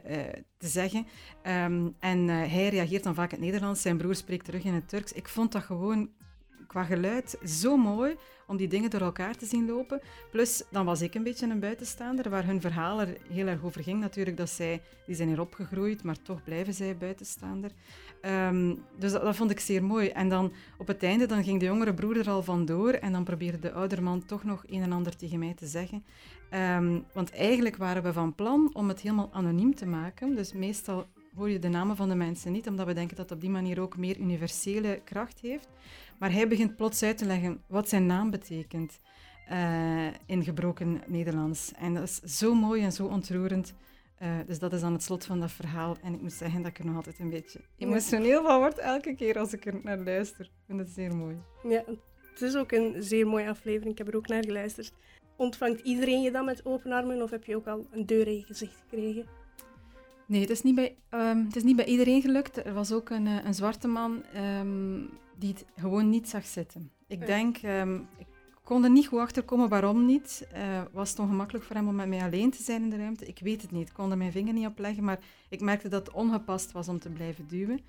te 0.57 0.67
zeggen. 0.67 1.07
Um, 1.43 1.95
en 1.99 2.27
uh, 2.27 2.27
hij 2.27 2.69
reageert 2.69 3.03
dan 3.03 3.15
vaak 3.15 3.31
in 3.31 3.37
het 3.37 3.45
Nederlands, 3.45 3.81
zijn 3.81 3.97
broer 3.97 4.15
spreekt 4.15 4.45
terug 4.45 4.63
in 4.63 4.73
het 4.73 4.89
Turks. 4.89 5.11
Ik 5.11 5.27
vond 5.27 5.51
dat 5.51 5.63
gewoon 5.63 6.09
qua 6.75 6.83
geluid 6.83 7.37
zo 7.45 7.77
mooi 7.77 8.15
om 8.47 8.57
die 8.57 8.67
dingen 8.67 8.89
door 8.89 9.01
elkaar 9.01 9.35
te 9.35 9.45
zien 9.45 9.65
lopen. 9.65 10.01
Plus, 10.31 10.63
dan 10.71 10.85
was 10.85 11.01
ik 11.01 11.15
een 11.15 11.23
beetje 11.23 11.47
een 11.47 11.59
buitenstaander, 11.59 12.29
waar 12.29 12.45
hun 12.45 12.61
verhaal 12.61 13.01
er 13.01 13.17
heel 13.29 13.47
erg 13.47 13.63
over 13.63 13.83
ging 13.83 13.99
natuurlijk, 13.99 14.37
dat 14.37 14.49
zij, 14.49 14.81
die 15.05 15.15
zijn 15.15 15.27
hier 15.27 15.39
opgegroeid, 15.39 16.03
maar 16.03 16.21
toch 16.21 16.43
blijven 16.43 16.73
zij 16.73 16.97
buitenstaander. 16.97 17.71
Um, 18.21 18.83
dus 18.97 19.11
dat, 19.11 19.35
vond 19.35 19.51
ik 19.51 19.59
zeer 19.59 19.83
mooi. 19.83 20.07
En 20.07 20.29
dan 20.29 20.53
op 20.77 20.87
het 20.87 21.03
einde 21.03 21.25
dan 21.25 21.43
ging 21.43 21.59
de 21.59 21.65
jongere 21.65 21.93
broer 21.93 22.17
er 22.17 22.29
al 22.29 22.43
vandoor 22.43 22.91
en 22.91 23.11
dan 23.11 23.23
probeerde 23.23 23.59
de 23.59 23.71
oudere 23.71 24.01
man 24.01 24.25
toch 24.25 24.43
nog 24.43 24.63
een 24.67 24.81
en 24.81 24.91
ander 24.91 25.15
tegen 25.15 25.39
mij 25.39 25.53
te 25.53 25.67
zeggen. 25.67 26.03
Um, 26.77 27.05
want 27.13 27.31
eigenlijk 27.31 27.77
waren 27.77 28.03
we 28.03 28.13
van 28.13 28.35
plan 28.35 28.69
om 28.73 28.87
het 28.87 29.01
helemaal 29.01 29.29
anoniem 29.33 29.75
te 29.75 29.85
maken. 29.85 30.35
Dus 30.35 30.53
meestal 30.53 31.05
hoor 31.35 31.49
je 31.49 31.59
de 31.59 31.67
namen 31.67 31.95
van 31.95 32.09
de 32.09 32.15
mensen 32.15 32.51
niet, 32.51 32.67
omdat 32.67 32.85
we 32.85 32.93
denken 32.93 33.15
dat 33.15 33.29
het 33.29 33.35
op 33.37 33.41
die 33.41 33.49
manier 33.49 33.81
ook 33.81 33.97
meer 33.97 34.17
universele 34.17 35.01
kracht 35.03 35.39
heeft. 35.39 35.67
Maar 36.19 36.31
hij 36.31 36.47
begint 36.47 36.75
plots 36.75 37.03
uit 37.03 37.17
te 37.17 37.25
leggen 37.25 37.61
wat 37.67 37.89
zijn 37.89 38.05
naam 38.05 38.29
betekent 38.29 38.99
uh, 39.51 40.07
in 40.25 40.43
gebroken 40.43 41.01
Nederlands. 41.05 41.71
En 41.77 41.93
dat 41.93 42.03
is 42.03 42.37
zo 42.37 42.53
mooi 42.53 42.83
en 42.83 42.91
zo 42.91 43.05
ontroerend. 43.05 43.73
Uh, 44.21 44.29
dus 44.47 44.59
dat 44.59 44.73
is 44.73 44.81
dan 44.81 44.93
het 44.93 45.03
slot 45.03 45.25
van 45.25 45.39
dat 45.39 45.51
verhaal. 45.51 45.97
En 46.01 46.13
ik 46.13 46.21
moet 46.21 46.33
zeggen 46.33 46.61
dat 46.61 46.71
ik 46.71 46.79
er 46.79 46.85
nog 46.85 46.95
altijd 46.95 47.19
een 47.19 47.29
beetje 47.29 47.59
emotioneel 47.77 48.43
van 48.43 48.59
word 48.59 48.77
elke 48.77 49.15
keer 49.15 49.37
als 49.37 49.53
ik 49.53 49.65
er 49.65 49.79
naar 49.83 49.97
luister. 49.97 50.45
Ik 50.45 50.51
vind 50.67 50.79
het 50.79 50.89
zeer 50.89 51.15
mooi. 51.15 51.37
Ja, 51.67 51.83
het 52.31 52.41
is 52.41 52.55
ook 52.55 52.71
een 52.71 53.03
zeer 53.03 53.27
mooie 53.27 53.49
aflevering. 53.49 53.91
Ik 53.91 53.97
heb 53.97 54.07
er 54.07 54.15
ook 54.15 54.27
naar 54.27 54.43
geluisterd. 54.43 54.93
Ontvangt 55.35 55.79
iedereen 55.79 56.21
je 56.21 56.31
dan 56.31 56.45
met 56.45 56.65
open 56.65 56.91
armen 56.91 57.21
of 57.21 57.29
heb 57.29 57.43
je 57.43 57.55
ook 57.55 57.67
al 57.67 57.87
een 57.91 58.05
deur 58.05 58.27
in 58.27 58.43
gezicht 58.43 58.75
gekregen? 58.75 59.25
Nee, 60.27 60.41
het 60.41 60.49
is 60.49 60.61
niet 60.61 60.75
bij, 60.75 60.95
um, 61.09 61.45
het 61.45 61.55
is 61.55 61.63
niet 61.63 61.75
bij 61.75 61.85
iedereen 61.85 62.21
gelukt. 62.21 62.65
Er 62.65 62.73
was 62.73 62.91
ook 62.91 63.09
een, 63.09 63.25
een 63.25 63.53
zwarte 63.53 63.87
man 63.87 64.23
um, 64.59 65.09
die 65.37 65.49
het 65.49 65.65
gewoon 65.75 66.09
niet 66.09 66.29
zag 66.29 66.45
zitten. 66.45 66.91
Ik 67.07 67.25
denk, 67.25 67.57
um, 67.63 68.07
ik 68.17 68.27
kon 68.63 68.83
er 68.83 68.89
niet 68.89 69.07
goed 69.07 69.19
achter 69.19 69.43
komen 69.43 69.69
waarom 69.69 70.05
niet. 70.05 70.47
Uh, 70.53 70.81
was 70.91 71.09
het 71.09 71.19
ongemakkelijk 71.19 71.65
voor 71.65 71.75
hem 71.75 71.87
om 71.87 71.95
met 71.95 72.07
mij 72.07 72.21
alleen 72.21 72.51
te 72.51 72.63
zijn 72.63 72.83
in 72.83 72.89
de 72.89 72.97
ruimte? 72.97 73.25
Ik 73.25 73.39
weet 73.39 73.61
het 73.61 73.71
niet. 73.71 73.87
Ik 73.87 73.93
kon 73.93 74.11
er 74.11 74.17
mijn 74.17 74.31
vinger 74.31 74.53
niet 74.53 74.67
op 74.67 74.79
leggen, 74.79 75.03
maar 75.03 75.19
ik 75.49 75.61
merkte 75.61 75.87
dat 75.87 76.05
het 76.05 76.15
ongepast 76.15 76.71
was 76.71 76.87
om 76.87 76.99
te 76.99 77.09
blijven 77.09 77.47
duwen. 77.47 77.79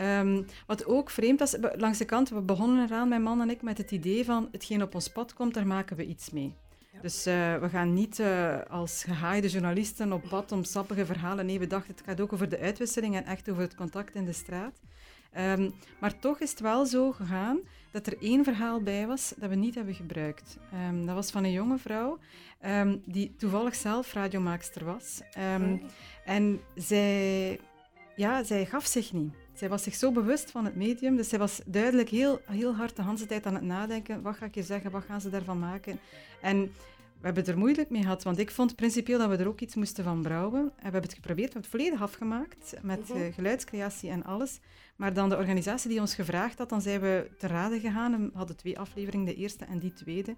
Um, 0.00 0.46
wat 0.66 0.86
ook 0.86 1.10
vreemd 1.10 1.38
was, 1.38 1.56
langs 1.76 1.98
de 1.98 2.04
kant, 2.04 2.28
we 2.28 2.40
begonnen 2.40 2.84
eraan, 2.84 3.08
mijn 3.08 3.22
man 3.22 3.40
en 3.40 3.50
ik, 3.50 3.62
met 3.62 3.78
het 3.78 3.90
idee 3.90 4.24
van 4.24 4.48
hetgeen 4.50 4.82
op 4.82 4.94
ons 4.94 5.08
pad 5.08 5.34
komt, 5.34 5.54
daar 5.54 5.66
maken 5.66 5.96
we 5.96 6.06
iets 6.06 6.30
mee. 6.30 6.54
Ja. 6.94 7.00
Dus 7.00 7.26
uh, 7.26 7.56
we 7.56 7.68
gaan 7.68 7.94
niet 7.94 8.18
uh, 8.18 8.56
als 8.68 9.04
gehaaide 9.04 9.48
journalisten 9.48 10.12
op 10.12 10.28
pad 10.28 10.52
om 10.52 10.64
sappige 10.64 11.06
verhalen. 11.06 11.46
Nee, 11.46 11.58
we 11.58 11.66
dachten 11.66 11.94
het 11.94 12.04
gaat 12.06 12.20
ook 12.20 12.32
over 12.32 12.48
de 12.48 12.58
uitwisseling 12.58 13.16
en 13.16 13.24
echt 13.24 13.50
over 13.50 13.62
het 13.62 13.74
contact 13.74 14.14
in 14.14 14.24
de 14.24 14.32
straat. 14.32 14.80
Ehm, 15.32 15.70
maar 16.00 16.18
toch 16.18 16.40
is 16.40 16.50
het 16.50 16.60
wel 16.60 16.86
zo 16.86 17.12
gegaan 17.12 17.58
dat 17.90 18.06
er 18.06 18.16
één 18.20 18.44
verhaal 18.44 18.80
bij 18.80 19.06
was 19.06 19.34
dat 19.36 19.48
we 19.48 19.54
niet 19.54 19.74
hebben 19.74 19.94
gebruikt. 19.94 20.58
Ehm, 20.72 21.06
dat 21.06 21.14
was 21.14 21.30
van 21.30 21.44
een 21.44 21.52
jonge 21.52 21.78
vrouw 21.78 22.18
ehm, 22.60 22.96
die 23.04 23.34
toevallig 23.36 23.74
zelf 23.74 24.12
radiomaakster 24.12 24.84
was. 24.84 25.20
Ehm, 25.32 25.76
en 26.24 26.60
zij, 26.74 27.60
ja, 28.16 28.42
zij 28.44 28.66
gaf 28.66 28.86
zich 28.86 29.12
niet. 29.12 29.34
Zij 29.52 29.68
was 29.68 29.82
zich 29.82 29.94
zo 29.94 30.12
bewust 30.12 30.50
van 30.50 30.64
het 30.64 30.76
medium, 30.76 31.16
dus 31.16 31.28
zij 31.28 31.38
was 31.38 31.60
duidelijk 31.66 32.08
heel, 32.08 32.40
heel 32.44 32.74
hard 32.74 32.96
de 32.96 33.02
hele 33.04 33.26
tijd 33.26 33.46
aan 33.46 33.54
het 33.54 33.62
nadenken. 33.62 34.22
Wat 34.22 34.36
ga 34.36 34.46
ik 34.46 34.54
je 34.54 34.62
zeggen? 34.62 34.90
Wat 34.90 35.04
gaan 35.04 35.20
ze 35.20 35.30
daarvan 35.30 35.58
maken? 35.58 35.98
En 36.42 36.60
we 37.18 37.30
hebben 37.30 37.42
het 37.42 37.52
er 37.52 37.58
moeilijk 37.58 37.90
mee 37.90 38.02
gehad, 38.02 38.22
want 38.22 38.38
ik 38.38 38.50
vond 38.50 38.76
principieel 38.76 39.18
dat 39.18 39.28
we 39.28 39.36
er 39.36 39.48
ook 39.48 39.60
iets 39.60 39.74
moesten 39.74 40.04
van 40.04 40.22
brouwen. 40.22 40.60
En 40.60 40.70
we 40.76 40.82
hebben 40.82 41.02
het 41.02 41.14
geprobeerd, 41.14 41.52
we 41.52 41.52
hebben 41.60 41.70
het 41.70 41.80
volledig 41.80 42.02
afgemaakt, 42.02 42.74
met 42.82 43.08
Mhm. 43.08 43.18
eh, 43.18 43.34
geluidscreatie 43.34 44.10
en 44.10 44.24
alles. 44.24 44.60
Maar 44.96 45.12
dan 45.12 45.28
de 45.28 45.36
organisatie 45.36 45.90
die 45.90 46.00
ons 46.00 46.14
gevraagd 46.14 46.58
had, 46.58 46.68
dan 46.68 46.82
zijn 46.82 47.00
we 47.00 47.30
te 47.38 47.46
raden 47.46 47.80
gegaan. 47.80 48.14
En 48.14 48.30
we 48.32 48.36
hadden 48.36 48.56
twee 48.56 48.78
afleveringen, 48.78 49.26
de 49.26 49.34
eerste 49.34 49.64
en 49.64 49.78
die 49.78 49.92
tweede. 49.92 50.36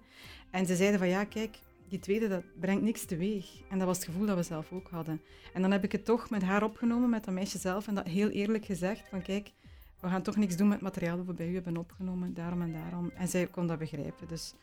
En 0.51 0.65
ze 0.65 0.75
zeiden 0.75 0.99
van 0.99 1.07
ja, 1.09 1.23
kijk, 1.23 1.57
die 1.89 1.99
tweede 1.99 2.27
dat 2.27 2.43
brengt 2.59 2.83
niks 2.83 3.05
teweeg. 3.05 3.45
En 3.69 3.77
dat 3.77 3.87
was 3.87 3.97
het 3.97 4.05
gevoel 4.05 4.25
dat 4.25 4.35
we 4.37 4.43
zelf 4.43 4.71
ook 4.71 4.87
hadden. 4.89 5.21
En 5.53 5.61
dan 5.61 5.71
heb 5.71 5.83
ik 5.83 5.91
het 5.91 6.05
toch 6.05 6.29
met 6.29 6.43
haar 6.43 6.63
opgenomen, 6.63 7.09
met 7.09 7.25
dat 7.25 7.33
meisje 7.33 7.57
zelf, 7.57 7.87
en 7.87 7.95
dat 7.95 8.05
heel 8.07 8.29
eerlijk 8.29 8.65
gezegd 8.65 9.09
van 9.09 9.21
kijk, 9.21 9.51
we 9.99 10.07
gaan 10.07 10.21
toch 10.21 10.35
niks 10.35 10.55
doen 10.57 10.67
met 10.67 10.75
het 10.75 10.83
materiaal 10.85 11.17
dat 11.17 11.25
we 11.25 11.33
bij 11.33 11.47
u 11.49 11.53
hebben 11.53 11.77
opgenomen, 11.77 12.33
daarom 12.33 12.61
en 12.61 12.71
daarom. 12.73 13.11
En 13.15 13.27
zij 13.27 13.47
kon 13.47 13.67
dat 13.67 13.77
begrijpen. 13.79 14.27
Dus, 14.27 14.53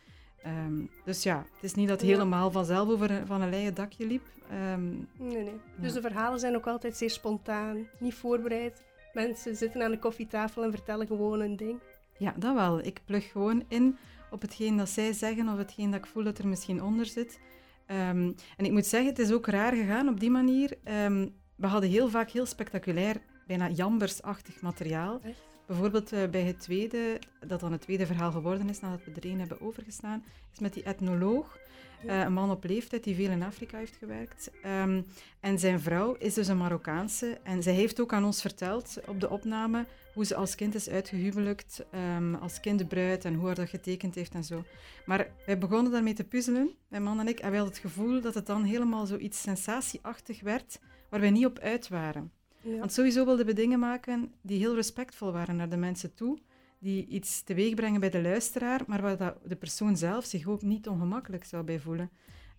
ehm, 0.42 0.74
dus 1.04 1.22
ja, 1.22 1.36
het 1.54 1.62
is 1.64 1.74
niet 1.74 1.88
dat 1.88 2.00
het 2.00 2.08
Ja. 2.10 2.14
helemaal 2.16 2.50
vanzelf 2.50 2.88
over 2.88 3.10
een, 3.10 3.26
van 3.26 3.42
een 3.42 3.50
leien 3.50 3.74
dakje 3.74 4.06
liep. 4.06 4.22
Ehm, 4.50 4.88
Nee, 5.16 5.42
nee. 5.42 5.60
Dus 5.76 5.92
de 5.92 6.00
verhalen 6.00 6.38
zijn 6.40 6.56
ook 6.56 6.66
altijd 6.66 6.96
zeer 6.96 7.10
spontaan, 7.10 7.86
niet 7.98 8.14
voorbereid. 8.14 8.82
Mensen 9.12 9.56
zitten 9.56 9.82
aan 9.82 9.90
de 9.90 9.98
koffietafel 9.98 10.64
en 10.64 10.70
vertellen 10.70 11.06
gewoon 11.06 11.40
een 11.40 11.56
ding. 11.56 11.78
Ja, 12.18 12.34
dat 12.38 12.54
wel. 12.54 12.80
Ik 12.84 13.00
plug 13.04 13.30
gewoon 13.30 13.64
in 13.68 13.96
op 14.34 14.42
hetgeen 14.42 14.76
dat 14.76 14.88
zij 14.88 15.12
zeggen 15.12 15.48
of 15.48 15.56
hetgeen 15.56 15.90
dat 15.90 16.00
ik 16.00 16.06
voel 16.06 16.24
dat 16.24 16.38
er 16.38 16.48
misschien 16.48 16.82
onder 16.82 17.06
zit. 17.06 17.38
Ehm, 17.86 18.32
en 18.56 18.64
ik 18.64 18.72
moet 18.72 18.86
zeggen, 18.86 19.10
het 19.10 19.18
is 19.18 19.32
ook 19.32 19.46
raar 19.46 19.72
gegaan 19.72 20.08
op 20.08 20.20
die 20.20 20.30
manier. 20.30 20.78
Ehm, 20.84 21.28
we 21.56 21.66
hadden 21.66 21.90
heel 21.90 22.08
vaak 22.08 22.30
heel 22.30 22.46
spectaculair, 22.46 23.16
bijna 23.46 23.68
jambersachtig 23.68 24.60
materiaal. 24.60 25.20
Echt? 25.22 25.42
Bijvoorbeeld 25.66 26.12
eh, 26.12 26.28
bij 26.28 26.42
het 26.42 26.60
tweede, 26.60 27.18
dat 27.46 27.60
dan 27.60 27.72
het 27.72 27.80
tweede 27.80 28.06
verhaal 28.06 28.32
geworden 28.32 28.68
is 28.68 28.80
nadat 28.80 29.04
we 29.04 29.12
er 29.12 29.24
één 29.24 29.38
hebben 29.38 29.60
overgestaan, 29.60 30.24
is 30.52 30.58
met 30.58 30.74
die 30.74 30.82
etnoloog. 30.82 31.58
Eh, 32.06 32.20
een 32.20 32.32
man 32.32 32.50
op 32.50 32.64
leeftijd 32.64 33.04
die 33.04 33.14
veel 33.14 33.30
in 33.30 33.42
Afrika 33.42 33.78
heeft 33.78 33.96
gewerkt. 33.96 34.50
Ehm, 34.62 35.02
en 35.40 35.58
zijn 35.58 35.80
vrouw 35.80 36.14
is 36.14 36.34
dus 36.34 36.48
een 36.48 36.56
Marokkaanse. 36.56 37.38
En 37.42 37.62
zij 37.62 37.72
heeft 37.72 38.00
ook 38.00 38.12
aan 38.12 38.24
ons 38.24 38.40
verteld 38.40 38.98
op 39.06 39.20
de 39.20 39.30
opname 39.30 39.86
hoe 40.14 40.24
ze 40.24 40.34
als 40.34 40.54
kind 40.54 40.74
is 40.74 40.88
uitgehuwelijkt, 40.88 41.84
ehm, 41.90 42.34
als 42.34 42.60
kinderbruid 42.60 43.24
en 43.24 43.34
hoe 43.34 43.46
haar 43.46 43.54
dat 43.54 43.68
getekend 43.68 44.14
heeft 44.14 44.34
en 44.34 44.44
zo. 44.44 44.64
Maar 45.06 45.30
wij 45.46 45.58
begonnen 45.58 45.92
daarmee 45.92 46.14
te 46.14 46.24
puzzelen, 46.24 46.70
mijn 46.88 47.02
man 47.02 47.20
en 47.20 47.28
ik, 47.28 47.38
en 47.38 47.50
wij 47.50 47.58
hadden 47.58 47.74
het 47.74 47.92
gevoel 47.92 48.20
dat 48.20 48.34
het 48.34 48.46
dan 48.46 48.62
helemaal 48.62 49.06
zoiets 49.06 49.42
sensatieachtig 49.42 50.40
werd, 50.40 50.80
waar 51.10 51.20
wij 51.20 51.30
niet 51.30 51.46
op 51.46 51.58
uit 51.58 51.88
waren. 51.88 52.32
Ja. 52.60 52.78
Want 52.78 52.92
sowieso 52.92 53.24
wilden 53.24 53.46
we 53.46 53.52
dingen 53.52 53.78
maken 53.78 54.32
die 54.40 54.58
heel 54.58 54.74
respectvol 54.74 55.32
waren 55.32 55.56
naar 55.56 55.68
de 55.68 55.76
mensen 55.76 56.14
toe, 56.14 56.38
die 56.84 57.06
iets 57.06 57.42
teweeg 57.42 57.74
brengen 57.74 58.00
bij 58.00 58.10
de 58.10 58.22
luisteraar, 58.22 58.80
maar 58.86 59.02
waar 59.02 59.16
dat 59.16 59.36
de 59.44 59.56
persoon 59.56 59.96
zelf 59.96 60.24
zich 60.24 60.46
ook 60.48 60.62
niet 60.62 60.88
ongemakkelijk 60.88 61.44
zou 61.44 61.64
bij 61.64 61.80
voelen. 61.80 62.10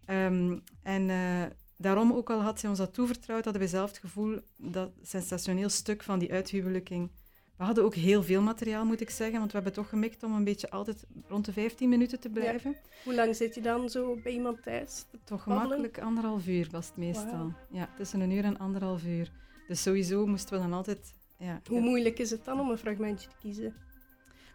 Ehm, 0.06 0.58
en 0.84 1.10
eh, 1.10 1.44
daarom, 1.78 2.14
ook 2.14 2.30
al 2.30 2.42
had 2.42 2.60
zij 2.60 2.70
ons 2.70 2.78
dat 2.78 2.94
toevertrouwd, 2.94 3.44
hadden 3.44 3.62
we 3.62 3.68
zelf 3.68 3.90
het 3.90 3.98
gevoel 3.98 4.40
dat 4.58 4.92
sensationeel 5.02 5.70
stuk 5.70 6.04
van 6.04 6.20
die 6.20 6.32
uithuwelijking. 6.32 7.12
We 7.58 7.64
hadden 7.64 7.84
ook 7.84 7.96
heel 7.96 8.24
veel 8.24 8.42
materiaal, 8.42 8.86
moet 8.86 9.02
ik 9.02 9.10
zeggen, 9.10 9.40
want 9.40 9.52
we 9.52 9.58
hebben 9.58 9.74
toch 9.74 9.90
gemikt 9.90 10.24
om 10.24 10.34
een 10.34 10.44
beetje 10.44 10.70
altijd 10.70 11.06
rond 11.28 11.46
de 11.46 11.54
15 11.54 11.90
minuten 11.90 12.20
te 12.20 12.30
blijven. 12.30 12.76
Hoe 13.04 13.16
lang 13.16 13.36
zit 13.36 13.56
je 13.56 13.62
dan 13.62 13.90
zo 13.90 14.20
bij 14.24 14.32
iemand 14.32 14.64
thuis? 14.64 15.06
Toch 15.24 15.44
gemakkelijk 15.44 16.00
anderhalf 16.00 16.48
uur 16.48 16.68
was 16.72 16.88
het 16.88 16.98
meestal. 16.98 17.54
Ja, 17.70 17.90
tussen 17.98 18.20
een 18.20 18.32
uur 18.32 18.44
en 18.44 18.58
anderhalf 18.58 19.04
uur. 19.04 19.32
Dus 19.68 19.82
sowieso 19.82 20.26
moesten 20.26 20.56
we 20.56 20.64
dan 20.64 20.74
altijd... 20.74 21.14
Ja, 21.38 21.62
Hoe 21.68 21.82
moeilijk 21.82 22.20
is 22.20 22.30
het 22.30 22.46
dan 22.46 22.60
om 22.60 22.70
een 22.70 22.78
fragmentje 22.78 23.28
te 23.30 23.36
kiezen? 23.40 23.85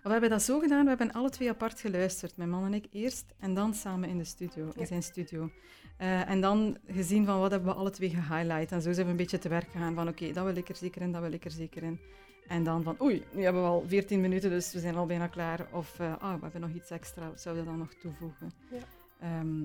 We 0.02 0.11
hebben 0.11 0.30
dat 0.30 0.42
zo 0.42 0.59
gedaan, 0.59 0.83
we 0.83 0.88
hebben 0.88 1.12
alle 1.12 1.30
twee 1.30 1.49
apart 1.49 1.80
geluisterd. 1.80 2.37
Mijn 2.37 2.50
man 2.50 2.64
en 2.64 2.75
ik 2.75 2.87
eerst, 2.92 3.25
en 3.38 3.54
dan 3.54 3.75
samen 3.75 4.09
in 4.09 4.19
de 4.19 4.25
studio, 4.25 4.64
Ja. 4.66 4.80
in 4.80 4.87
zijn 4.87 5.02
studio. 5.02 5.50
Eh, 5.97 6.28
en 6.30 6.40
dan 6.40 6.76
gezien 6.87 7.25
van 7.25 7.38
wat 7.40 7.50
hebben 7.50 7.69
we 7.73 7.75
alle 7.78 7.90
twee 7.90 8.11
gehighlight. 8.11 8.73
En 8.73 8.83
zo 8.83 8.92
zijn 8.92 9.04
we 9.07 9.11
een 9.11 9.16
beetje 9.19 9.38
te 9.38 9.49
werk 9.49 9.71
gegaan 9.71 9.95
van 9.95 10.09
oké, 10.09 10.33
dat 10.33 10.45
wil 10.45 10.57
ik 10.57 10.69
er 10.69 10.76
zeker 10.76 11.02
in, 11.02 11.12
dat 11.12 11.23
wil 11.23 11.33
ik 11.33 11.45
er 11.45 11.50
zeker 11.50 11.83
in. 11.83 12.00
En 12.49 12.64
dan 12.64 12.83
van 12.83 12.97
oei, 13.02 13.23
nu 13.33 13.42
hebben 13.42 13.62
we 13.62 13.69
al 13.69 13.85
14 13.87 14.21
minuten, 14.21 14.50
dus 14.50 14.73
we 14.73 14.78
zijn 14.80 14.97
al 14.97 15.07
bijna 15.07 15.26
klaar. 15.26 15.66
Of 15.73 15.99
eh, 15.99 16.12
ah, 16.19 16.35
we 16.35 16.40
hebben 16.42 16.61
nog 16.61 16.71
iets 16.71 16.90
extra, 16.90 17.28
wat 17.28 17.40
zouden 17.40 17.64
we 17.64 17.71
dan 17.71 17.78
nog 17.78 17.95
toevoegen? 17.95 18.50
Ja. 18.71 18.78
Ehm, 19.21 19.62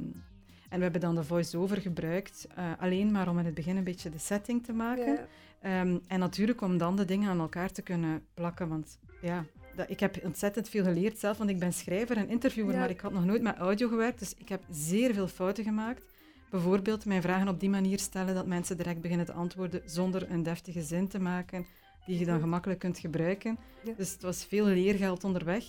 en 0.70 0.78
we 0.78 0.84
hebben 0.84 1.02
dan 1.02 1.16
de 1.16 1.24
voice-over 1.24 1.82
gebruikt, 1.82 2.48
eh, 2.56 2.72
alleen 2.80 3.12
maar 3.12 3.30
om 3.30 3.40
in 3.40 3.46
het 3.46 3.54
begin 3.54 3.78
een 3.78 3.84
beetje 3.84 4.10
de 4.10 4.18
setting 4.18 4.64
te 4.66 4.74
maken. 4.74 5.14
Ja. 5.14 5.28
Ehm, 5.62 5.98
en 6.08 6.20
natuurlijk 6.20 6.62
om 6.62 6.78
dan 6.78 6.96
de 6.96 7.06
dingen 7.06 7.30
aan 7.30 7.40
elkaar 7.40 7.72
te 7.72 7.82
kunnen 7.82 8.26
plakken. 8.34 8.68
Want 8.68 9.00
ja, 9.22 9.46
dat, 9.76 9.90
ik 9.90 10.00
heb 10.00 10.18
ontzettend 10.24 10.70
veel 10.70 10.84
geleerd 10.84 11.20
zelf, 11.20 11.38
want 11.38 11.50
ik 11.50 11.60
ben 11.60 11.74
schrijver 11.74 12.18
en 12.18 12.30
interviewer, 12.30 12.74
Ja. 12.74 12.80
maar 12.80 12.90
ik 12.90 13.00
had 13.00 13.12
nog 13.12 13.26
nooit 13.26 13.42
met 13.42 13.58
audio 13.58 13.88
gewerkt. 13.88 14.20
Dus 14.20 14.34
ik 14.38 14.50
heb 14.50 14.64
zeer 14.70 15.14
veel 15.14 15.28
fouten 15.28 15.64
gemaakt. 15.64 16.04
Bijvoorbeeld 16.50 17.06
mijn 17.06 17.22
vragen 17.22 17.48
op 17.48 17.60
die 17.60 17.70
manier 17.70 18.00
stellen 18.00 18.36
dat 18.36 18.46
mensen 18.46 18.78
direct 18.78 19.02
beginnen 19.02 19.26
te 19.26 19.34
antwoorden 19.34 19.82
zonder 19.86 20.32
een 20.32 20.44
deftige 20.44 20.82
zin 20.82 21.08
te 21.08 21.20
maken, 21.20 21.66
die 22.06 22.20
je 22.20 22.26
dan 22.26 22.40
gemakkelijk 22.40 22.80
kunt 22.80 23.00
gebruiken. 23.00 23.58
Ja. 23.84 23.94
Dus 23.98 24.12
het 24.12 24.22
was 24.22 24.46
veel 24.46 24.66
leergeld 24.66 25.24
onderweg. 25.24 25.64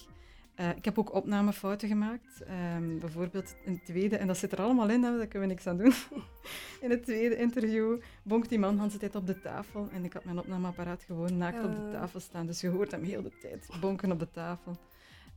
Eh, 0.57 0.69
ik 0.77 0.85
heb 0.85 0.99
ook 0.99 1.15
opnamefouten 1.15 1.89
gemaakt. 1.89 2.43
Ehm, 2.43 2.99
bijvoorbeeld 2.99 3.55
in 3.65 3.73
het 3.73 3.85
tweede, 3.85 4.17
en 4.17 4.27
dat 4.27 4.37
zit 4.37 4.53
er 4.53 4.61
allemaal 4.63 4.89
in, 4.91 5.03
hè, 5.03 5.17
daar 5.17 5.27
kunnen 5.27 5.49
we 5.49 5.55
niks 5.55 5.67
aan 5.67 5.77
doen. 5.77 5.93
in 6.85 6.91
het 6.91 7.03
tweede 7.05 7.37
interview 7.37 8.01
bonkt 8.23 8.49
die 8.49 8.59
man 8.59 8.75
de 8.77 8.83
hele 8.83 8.99
tijd 8.99 9.15
op 9.15 9.27
de 9.27 9.41
tafel. 9.41 9.89
En 9.93 10.05
ik 10.05 10.13
had 10.13 10.25
mijn 10.25 10.39
opnameapparaat 10.39 11.03
gewoon 11.03 11.37
naakt 11.37 11.65
op 11.65 11.71
de 11.75 11.81
Ah. 11.81 11.93
tafel 11.93 12.21
staan. 12.21 12.47
Dus 12.47 12.61
je 12.61 12.69
hoort 12.69 12.91
hem 12.91 13.03
heel 13.03 13.23
de 13.23 13.33
tijd 13.41 13.69
bonken 13.81 14.13
op 14.13 14.19
de 14.19 14.31
tafel. 14.31 14.77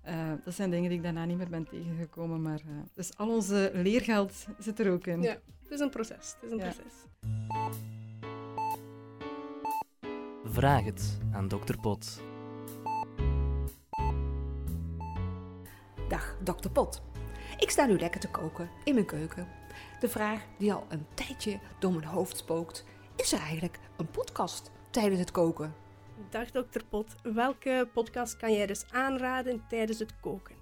Eh, 0.01 0.31
dat 0.43 0.53
zijn 0.53 0.69
dingen 0.69 0.89
die 0.89 0.97
ik 0.97 1.03
daarna 1.03 1.25
niet 1.25 1.37
meer 1.37 1.49
ben 1.49 1.63
tegengekomen. 1.69 2.41
Maar, 2.41 2.59
eh, 2.59 2.71
dus 2.93 3.17
al 3.17 3.29
onze 3.29 3.71
leergeld 3.73 4.45
zit 4.59 4.79
er 4.79 4.91
ook 4.91 5.05
in. 5.07 5.21
Ja. 5.21 5.37
Het 5.63 5.71
is 5.71 5.79
een 5.79 5.89
proces. 5.89 6.35
Het 6.39 6.43
is 6.43 6.51
een 6.51 6.57
Ja. 6.57 6.63
proces. 6.63 6.93
Vraag 10.43 10.83
het 10.83 11.19
aan 11.31 11.47
Dr. 11.47 11.77
Pot. 11.81 12.21
Dag, 16.09 16.35
dokter 16.43 16.71
Pot. 16.71 17.01
Ik 17.57 17.69
sta 17.69 17.85
nu 17.85 17.99
lekker 17.99 18.19
te 18.19 18.29
koken 18.29 18.69
in 18.83 18.93
mijn 18.93 19.05
keuken. 19.05 19.47
De 19.99 20.09
vraag 20.09 20.41
die 20.57 20.73
al 20.73 20.85
een 20.89 21.05
tijdje 21.13 21.59
door 21.79 21.91
mijn 21.91 22.03
hoofd 22.03 22.37
spookt: 22.37 22.85
is 23.15 23.33
er 23.33 23.39
eigenlijk 23.39 23.79
een 23.97 24.11
podcast 24.11 24.71
tijdens 24.89 25.19
het 25.19 25.31
koken? 25.31 25.73
Dag 26.29 26.51
dokter 26.51 26.85
Pot. 26.89 27.15
Welke 27.23 27.89
podcast 27.93 28.37
kan 28.37 28.53
jij 28.53 28.65
dus 28.65 28.85
aanraden 28.91 29.63
tijdens 29.67 29.99
het 29.99 30.19
koken? 30.19 30.58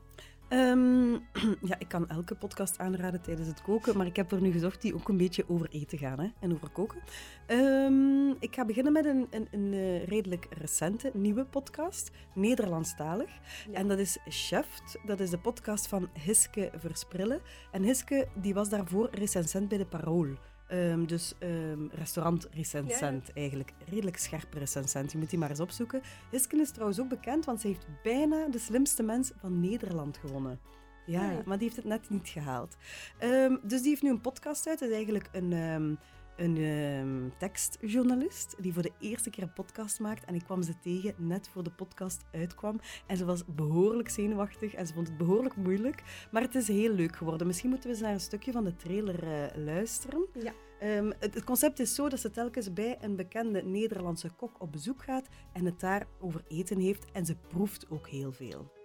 Ehm, 0.50 1.12
ja, 1.70 1.80
ik 1.80 1.88
kan 1.88 2.10
elke 2.10 2.36
podcast 2.36 2.80
aanraden 2.80 3.22
tijdens 3.22 3.48
het 3.48 3.62
koken, 3.62 3.98
maar 3.98 4.06
ik 4.06 4.16
heb 4.16 4.32
er 4.32 4.42
nu 4.42 4.52
gezocht 4.52 4.82
die 4.82 4.96
ook 4.96 5.10
een 5.10 5.18
beetje 5.18 5.50
over 5.50 5.70
eten 5.70 5.98
gaan 5.98 6.20
hè, 6.20 6.28
en 6.40 6.54
over 6.54 6.70
koken. 6.70 7.02
Ehm, 7.46 8.30
ik 8.30 8.56
ga 8.56 8.66
beginnen 8.66 8.94
met 8.94 9.06
een, 9.06 9.28
een, 9.30 9.48
een 9.52 9.74
eh, 9.74 10.06
redelijk 10.06 10.48
recente, 10.50 11.12
nieuwe 11.14 11.46
podcast, 11.46 12.12
Nederlandstalig. 12.34 13.30
Ja. 13.72 13.74
En 13.74 13.88
dat 13.88 14.00
is 14.00 14.18
Cheft, 14.26 14.98
dat 15.06 15.20
is 15.20 15.30
de 15.30 15.40
podcast 15.40 15.88
van 15.88 16.10
Hiske 16.14 16.72
Versprillen. 16.76 17.42
En 17.72 17.84
Hiske 17.84 18.28
die 18.36 18.54
was 18.54 18.70
daarvoor 18.70 19.10
recensent 19.12 19.68
bij 19.68 19.78
de 19.78 19.86
Parool. 19.86 20.28
Ehm, 20.68 21.06
dus 21.06 21.34
ehm 21.40 21.88
restaurantrecensent 21.92 23.34
eigenlijk. 23.34 23.74
Redelijk 23.90 24.18
scherpe 24.18 24.60
recensent. 24.60 25.12
Je 25.12 25.18
moet 25.18 25.30
die 25.30 25.40
maar 25.40 25.50
eens 25.50 25.60
opzoeken. 25.60 26.02
Hisken 26.32 26.60
is 26.60 26.72
trouwens 26.72 27.00
ook 27.00 27.10
bekend, 27.10 27.46
want 27.46 27.62
ze 27.62 27.68
heeft 27.68 27.88
bijna 28.04 28.48
de 28.48 28.60
slimste 28.60 29.04
mens 29.04 29.32
van 29.40 29.60
Nederland 29.60 30.18
gewonnen. 30.18 30.60
Ja, 31.06 31.42
maar 31.46 31.58
die 31.58 31.68
heeft 31.68 31.76
het 31.76 31.86
net 31.86 32.10
niet 32.10 32.28
gehaald. 32.28 32.76
Ehm, 33.18 33.56
dus 33.64 33.82
die 33.82 33.90
heeft 33.90 34.02
nu 34.02 34.10
een 34.10 34.22
podcast 34.22 34.68
uit. 34.68 34.80
Dat 34.80 34.90
is 34.90 34.96
eigenlijk 34.96 35.30
een, 35.32 36.00
een 36.38 36.58
ehm, 36.58 37.30
tekstjournalist 37.38 38.56
die 38.60 38.74
voor 38.74 38.82
de 38.82 38.92
eerste 39.00 39.30
keer 39.30 39.44
een 39.44 39.54
podcast 39.54 40.00
maakt. 40.00 40.26
En 40.26 40.36
ik 40.36 40.44
kwam 40.44 40.64
ze 40.64 40.80
tegen 40.80 41.16
net 41.18 41.48
voor 41.48 41.64
de 41.64 41.72
podcast 41.72 42.24
uitkwam. 42.32 42.80
En 43.08 43.18
ze 43.18 43.26
was 43.26 43.46
behoorlijk 43.46 44.10
zenuwachtig 44.10 44.74
en 44.74 44.88
ze 44.88 44.94
vond 44.94 45.08
het 45.08 45.18
behoorlijk 45.18 45.56
moeilijk. 45.56 46.04
Maar 46.32 46.42
het 46.42 46.56
is 46.56 46.68
heel 46.68 46.94
leuk 46.94 47.16
geworden. 47.16 47.48
Misschien 47.48 47.70
moeten 47.70 47.90
we 47.90 47.96
eens 47.96 48.04
naar 48.04 48.14
een 48.14 48.20
stukje 48.20 48.52
van 48.52 48.64
de 48.64 48.76
trailer 48.76 49.24
eh, 49.24 49.64
luisteren. 49.64 50.26
Ja. 50.34 50.54
Ehm, 50.80 51.12
het, 51.20 51.34
het 51.34 51.44
concept 51.44 51.80
is 51.80 51.96
zo 51.96 52.10
dat 52.10 52.20
ze 52.20 52.32
telkens 52.32 52.74
bij 52.74 52.98
een 53.02 53.16
bekende 53.16 53.64
Nederlandse 53.64 54.30
kok 54.30 54.62
op 54.62 54.72
bezoek 54.72 55.04
gaat 55.04 55.28
en 55.54 55.66
het 55.66 55.80
daar 55.80 56.08
over 56.20 56.44
eten 56.48 56.80
heeft. 56.80 57.12
En 57.12 57.26
ze 57.26 57.36
proeft 57.36 57.90
ook 57.90 58.08
heel 58.08 58.32
veel. 58.32 58.77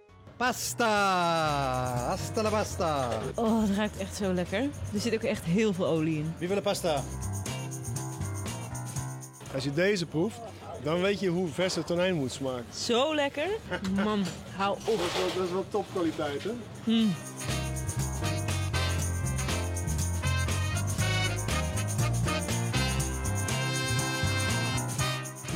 Pasta! 0.43 0.85
Hasta 2.07 2.41
la 2.41 2.49
pasta! 2.49 3.09
Oh, 3.35 3.61
het 3.61 3.75
ruikt 3.75 3.97
echt 3.97 4.15
zo 4.15 4.33
lekker. 4.33 4.61
Er 4.93 4.99
zit 4.99 5.13
ook 5.13 5.23
echt 5.23 5.43
heel 5.43 5.73
veel 5.73 5.85
olie 5.85 6.17
in. 6.17 6.33
Wie 6.37 6.47
wil 6.47 6.57
een 6.57 6.63
pasta? 6.63 7.03
Als 9.53 9.63
je 9.63 9.73
deze 9.73 10.05
proeft, 10.05 10.39
Dan 10.81 11.01
weet 11.01 11.19
je 11.19 11.27
hoe 11.29 11.47
verse 11.47 11.83
tonijn 11.83 12.15
moet 12.15 12.31
smaken. 12.31 12.65
Zo 12.73 13.15
lekker. 13.15 13.47
Man, 14.03 14.23
hou 14.55 14.77
op. 14.77 14.85
Dat 14.85 14.93
is 14.93 15.17
wel, 15.17 15.27
dat 15.35 15.45
is 15.45 15.51
wel 15.51 15.65
topkwaliteit, 15.69 16.43
hè? 16.43 16.51
Hmm. 16.83 17.13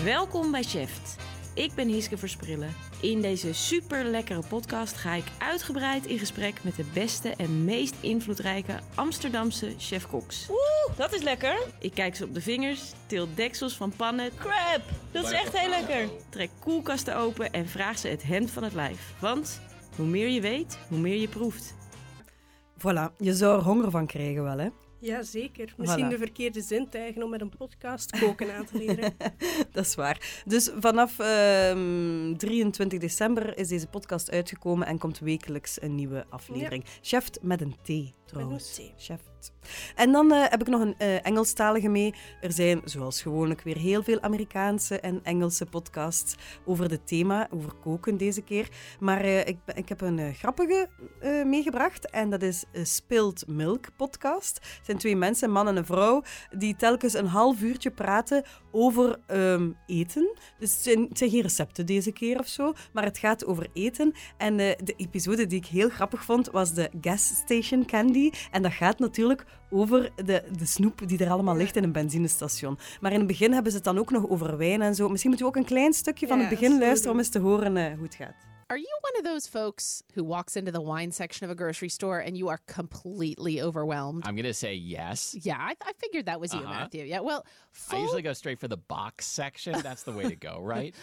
Welkom 0.03 0.51
bij 0.51 0.63
Cheft. 0.63 1.26
Ik 1.58 1.74
ben 1.76 1.88
Hiske 1.88 2.18
Versprillen. 2.18 2.76
In 3.02 3.22
deze 3.22 3.54
super 3.54 4.04
lekkere 4.04 4.42
podcast 4.50 4.96
ga 4.96 5.14
ik 5.14 5.24
uitgebreid 5.38 6.06
in 6.06 6.20
gesprek 6.20 6.64
met 6.64 6.76
de 6.76 6.86
beste 6.94 7.30
en 7.30 7.66
meest 7.66 7.96
invloedrijke 8.00 8.80
Amsterdamse 8.96 9.74
chef-koks. 9.78 10.48
Oeh, 10.50 10.98
dat 10.98 11.14
is 11.14 11.22
lekker. 11.22 11.58
Ik 11.80 11.94
kijk 11.94 12.16
ze 12.16 12.24
op 12.24 12.34
de 12.34 12.42
vingers, 12.42 12.94
til 13.06 13.28
deksels 13.36 13.74
van 13.74 13.94
pannen. 13.96 14.32
Crap, 14.36 14.82
dat 15.12 15.24
is 15.26 15.32
echt 15.32 15.58
heel 15.58 15.70
lekker. 15.70 16.10
Trek 16.30 16.50
koelkasten 16.60 17.16
open 17.16 17.52
en 17.52 17.68
vraag 17.68 17.98
ze 17.98 18.08
het 18.08 18.24
hemd 18.24 18.52
van 18.52 18.64
het 18.64 18.74
lijf. 18.74 19.14
Want 19.20 19.62
hoe 19.96 20.08
meer 20.08 20.30
je 20.30 20.42
weet, 20.42 20.78
hoe 20.88 21.00
meer 21.00 21.20
je 21.20 21.28
proeft. 21.28 21.76
Voilà, 22.78 23.16
je 23.18 23.34
zou 23.34 23.58
er 23.58 23.64
honger 23.64 23.92
van 23.92 24.08
krijgen 24.08 24.44
wel, 24.44 24.58
hè? 24.58 24.70
Ja, 25.00 25.24
zeker. 25.24 25.74
Misschien 25.77 26.06
Voilà. 26.06 26.10
de 26.10 26.18
verkeerde 26.18 26.62
zintuigen 26.62 27.24
om 27.24 27.30
met 27.30 27.42
een 27.42 27.50
podcast 27.58 28.20
koken 28.20 28.56
aan 28.56 28.66
te 28.66 28.77
leren. 28.77 29.16
dat 29.72 29.86
is 29.86 29.96
waar. 29.96 30.42
Dus 30.46 30.72
vanaf 30.80 31.20
ehm, 31.20 32.36
23 32.36 33.00
december 33.00 33.58
is 33.58 33.68
deze 33.68 33.88
podcast 33.88 34.32
uitgekomen 34.32 34.88
en 34.88 34.98
komt 34.98 35.20
wekelijks 35.20 35.82
een 35.82 35.96
nieuwe 35.96 36.25
aflevering. 36.30 36.84
Chef 37.01 37.30
met 37.42 37.62
een 37.62 37.75
T, 37.82 38.13
trouwens. 38.25 38.77
Met 38.77 38.88
een 38.88 38.94
T. 38.96 39.01
Chef. 39.04 39.22
En 39.96 40.12
dan 40.12 40.32
eh, 40.32 40.44
heb 40.50 40.62
ik 40.62 40.68
nog 40.68 40.82
een 40.82 40.96
eh, 40.98 41.26
Engelstalige 41.26 41.88
mee. 41.88 42.14
Er 42.42 42.52
zijn, 42.52 42.82
zoals 42.84 43.22
gewoonlijk, 43.22 43.62
weer 43.62 43.78
heel 43.78 44.04
veel 44.04 44.22
Amerikaanse 44.22 45.00
en 45.00 45.20
Engelse 45.24 45.66
podcasts 45.66 46.36
over 46.66 46.90
het 46.90 47.08
thema, 47.08 47.48
over 47.50 47.74
koken 47.74 48.18
deze 48.18 48.42
keer. 48.42 48.70
Maar 49.00 49.22
eh, 49.22 49.40
ik, 49.40 49.58
ik 49.76 49.90
heb 49.90 50.02
een 50.02 50.34
grappige 50.34 50.90
meegebracht 51.46 52.10
en 52.10 52.30
dat 52.30 52.42
is 52.42 52.66
Spilled 52.84 53.48
Milk 53.48 53.86
podcast. 53.98 54.56
Het 54.56 54.86
zijn 54.86 54.98
twee 54.98 55.16
mensen, 55.16 55.48
een 55.48 55.54
man 55.54 55.68
en 55.68 55.78
een 55.78 55.86
vrouw, 55.86 56.24
die 56.58 56.76
telkens 56.76 57.14
een 57.14 57.26
half 57.26 57.62
uurtje 57.62 57.92
praten 57.92 58.44
over 58.72 59.20
ehm, 59.28 59.72
eten. 59.86 60.36
Dus 60.60 60.74
het 60.74 60.84
zijn, 60.84 61.02
het 61.10 61.18
zijn 61.18 61.30
geen 61.30 61.42
recepten 61.42 61.86
deze 61.86 62.12
keer 62.12 62.40
of 62.40 62.48
zo, 62.48 62.74
maar 62.94 63.04
het 63.04 63.18
gaat 63.18 63.46
over 63.46 63.68
eten. 63.74 64.14
En 64.38 64.58
de 64.58 64.94
episode 64.98 65.46
die 65.46 65.60
ik 65.60 65.66
heel 65.66 65.90
grappig 65.90 66.24
vond, 66.24 66.50
was 66.52 66.74
de 66.74 66.90
gas 67.02 67.28
station 67.28 67.86
candy. 67.86 68.32
En 68.52 68.62
dat 68.62 68.72
gaat 68.72 69.00
natuurlijk 69.00 69.46
over 69.70 70.12
de, 70.16 70.44
de 70.58 70.66
snoep 70.66 71.08
die 71.08 71.24
er 71.26 71.32
allemaal 71.32 71.56
ligt 71.56 71.76
in 71.76 71.84
een 71.84 71.92
benzinestation. 71.92 72.78
Maar 73.02 73.12
in 73.12 73.18
het 73.18 73.28
begin 73.28 73.52
hebben 73.54 73.72
ze 73.72 73.78
het 73.78 73.86
dan 73.86 73.98
ook 73.98 74.12
nog 74.12 74.30
over 74.30 74.58
wijn 74.58 74.82
en 74.82 74.96
zo. 74.96 75.10
Misschien 75.10 75.30
moeten 75.30 75.48
we 75.50 75.54
ook 75.56 75.60
een 75.62 75.70
klein 75.70 75.94
stukje 75.94 76.28
van 76.28 76.40
het 76.40 76.50
begin 76.50 76.80
luisteren 76.80 77.12
om 77.14 77.18
eens 77.20 77.30
te 77.30 77.40
horen 77.40 77.78
eh, 77.78 77.94
hoe 77.94 78.04
het 78.04 78.16
gaat. 78.16 78.36
Are 78.70 78.80
you 78.80 79.00
one 79.02 79.18
of 79.20 79.34
those 79.34 79.50
folks 79.50 80.02
who 80.14 80.26
walks 80.26 80.56
into 80.56 80.72
the 80.72 80.94
wine 80.94 81.12
section 81.12 81.50
of 81.50 81.56
a 81.56 81.64
grocery 81.64 81.88
store 81.90 82.24
and 82.26 82.38
you 82.38 82.50
are 82.50 82.60
completely 82.76 83.62
overwhelmed? 83.62 84.26
I'm 84.28 84.36
going 84.36 84.46
to 84.48 84.54
say 84.54 84.74
yes. 84.76 85.38
Yeah, 85.42 85.58
I, 85.70 85.76
I 85.82 85.94
figured 85.98 86.26
that 86.26 86.40
was 86.40 86.52
you, 86.52 86.60
Uh-huh. 86.60 86.74
Matthew. 86.80 87.06
Yeah, 87.06 87.22
well, 87.24 87.46
I 87.92 87.98
usually 88.02 88.22
go 88.24 88.34
straight 88.34 88.60
for 88.60 88.68
the 88.68 88.78
box 88.88 89.26
section. 89.26 89.72
That's 89.82 90.04
the 90.04 90.12
way 90.12 90.24
to 90.24 90.36
go, 90.36 90.60
right? 90.76 90.94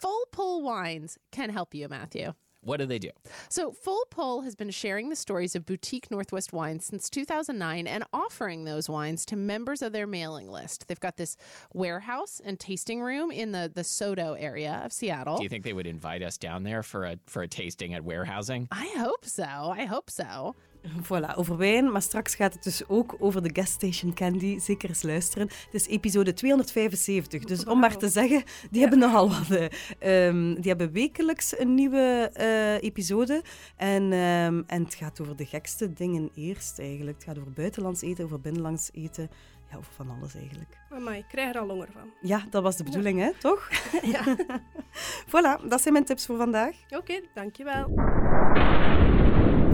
full 0.00 0.26
pull 0.30 0.62
wines 0.62 1.18
can 1.30 1.50
help 1.50 1.74
you, 1.74 1.88
Matthew. 1.88 2.32
What 2.64 2.78
do 2.78 2.86
they 2.86 2.98
do? 2.98 3.10
So, 3.48 3.72
Full 3.72 4.06
Pull 4.10 4.42
has 4.42 4.54
been 4.54 4.70
sharing 4.70 5.08
the 5.08 5.16
stories 5.16 5.54
of 5.54 5.66
boutique 5.66 6.10
Northwest 6.10 6.52
wines 6.52 6.86
since 6.86 7.10
2009 7.10 7.86
and 7.86 8.04
offering 8.12 8.64
those 8.64 8.88
wines 8.88 9.24
to 9.26 9.36
members 9.36 9.82
of 9.82 9.92
their 9.92 10.06
mailing 10.06 10.50
list. 10.50 10.88
They've 10.88 11.00
got 11.00 11.16
this 11.16 11.36
warehouse 11.72 12.40
and 12.44 12.58
tasting 12.58 13.00
room 13.00 13.30
in 13.30 13.52
the, 13.52 13.70
the 13.72 13.84
Soto 13.84 14.34
area 14.34 14.80
of 14.84 14.92
Seattle. 14.92 15.36
Do 15.36 15.42
you 15.42 15.48
think 15.48 15.64
they 15.64 15.72
would 15.72 15.86
invite 15.86 16.22
us 16.22 16.38
down 16.38 16.62
there 16.62 16.82
for 16.82 17.04
a 17.04 17.18
for 17.26 17.42
a 17.42 17.48
tasting 17.48 17.94
at 17.94 18.04
warehousing? 18.04 18.68
I 18.70 18.92
hope 18.96 19.24
so. 19.24 19.44
I 19.44 19.84
hope 19.84 20.10
so. 20.10 20.54
Voilà, 21.08 21.34
over 21.36 21.56
wijn, 21.56 21.92
maar 21.92 22.02
straks 22.02 22.34
gaat 22.34 22.52
het 22.54 22.62
dus 22.62 22.88
ook 22.88 23.14
over 23.18 23.42
de 23.42 23.50
gas 23.52 23.70
station 23.70 24.14
candy. 24.14 24.58
Zeker 24.58 24.88
eens 24.88 25.02
luisteren. 25.02 25.46
Het 25.48 25.74
is 25.74 25.86
episode 25.86 26.32
275, 26.32 27.44
dus 27.44 27.64
om 27.64 27.78
maar 27.78 27.96
te 27.96 28.08
zeggen, 28.08 28.42
die 28.70 28.80
hebben 28.80 28.98
nogal 28.98 29.28
wat. 29.28 29.50
eh, 29.50 30.26
ehm, 30.28 30.54
die 30.54 30.68
hebben 30.68 30.92
wekelijks 30.92 31.58
een 31.58 31.74
nieuwe 31.74 32.30
eh, 32.32 32.82
episode. 32.82 33.42
En, 33.76 34.12
ehm, 34.12 34.62
en 34.66 34.84
het 34.84 34.94
gaat 34.94 35.20
over 35.20 35.36
de 35.36 35.46
gekste 35.46 35.92
dingen 35.92 36.30
eerst 36.34 36.78
eigenlijk. 36.78 37.16
Het 37.16 37.24
gaat 37.26 37.38
over 37.38 37.52
buitenlands 37.52 38.02
eten, 38.02 38.24
over 38.24 38.40
binnenlands 38.40 38.90
eten. 38.92 39.30
Ja, 39.70 39.76
over 39.76 39.92
van 39.92 40.10
alles 40.18 40.34
eigenlijk. 40.34 40.76
Amai, 40.90 41.18
ik 41.18 41.24
krijg 41.28 41.54
er 41.54 41.60
al 41.60 41.68
honger 41.68 41.88
van. 41.92 42.10
Ja, 42.20 42.46
dat 42.50 42.62
was 42.62 42.76
de 42.76 42.84
bedoeling, 42.84 43.18
hè? 43.20 43.30
Toch? 43.38 43.68
Ja. 44.02 44.36
voilà, 45.28 45.68
dat 45.68 45.80
zijn 45.80 45.92
mijn 45.92 46.04
tips 46.04 46.26
voor 46.26 46.36
vandaag. 46.36 46.76
Oké, 46.88 47.20
dankjewel. 47.34 47.90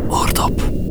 Oordop. 0.08 0.88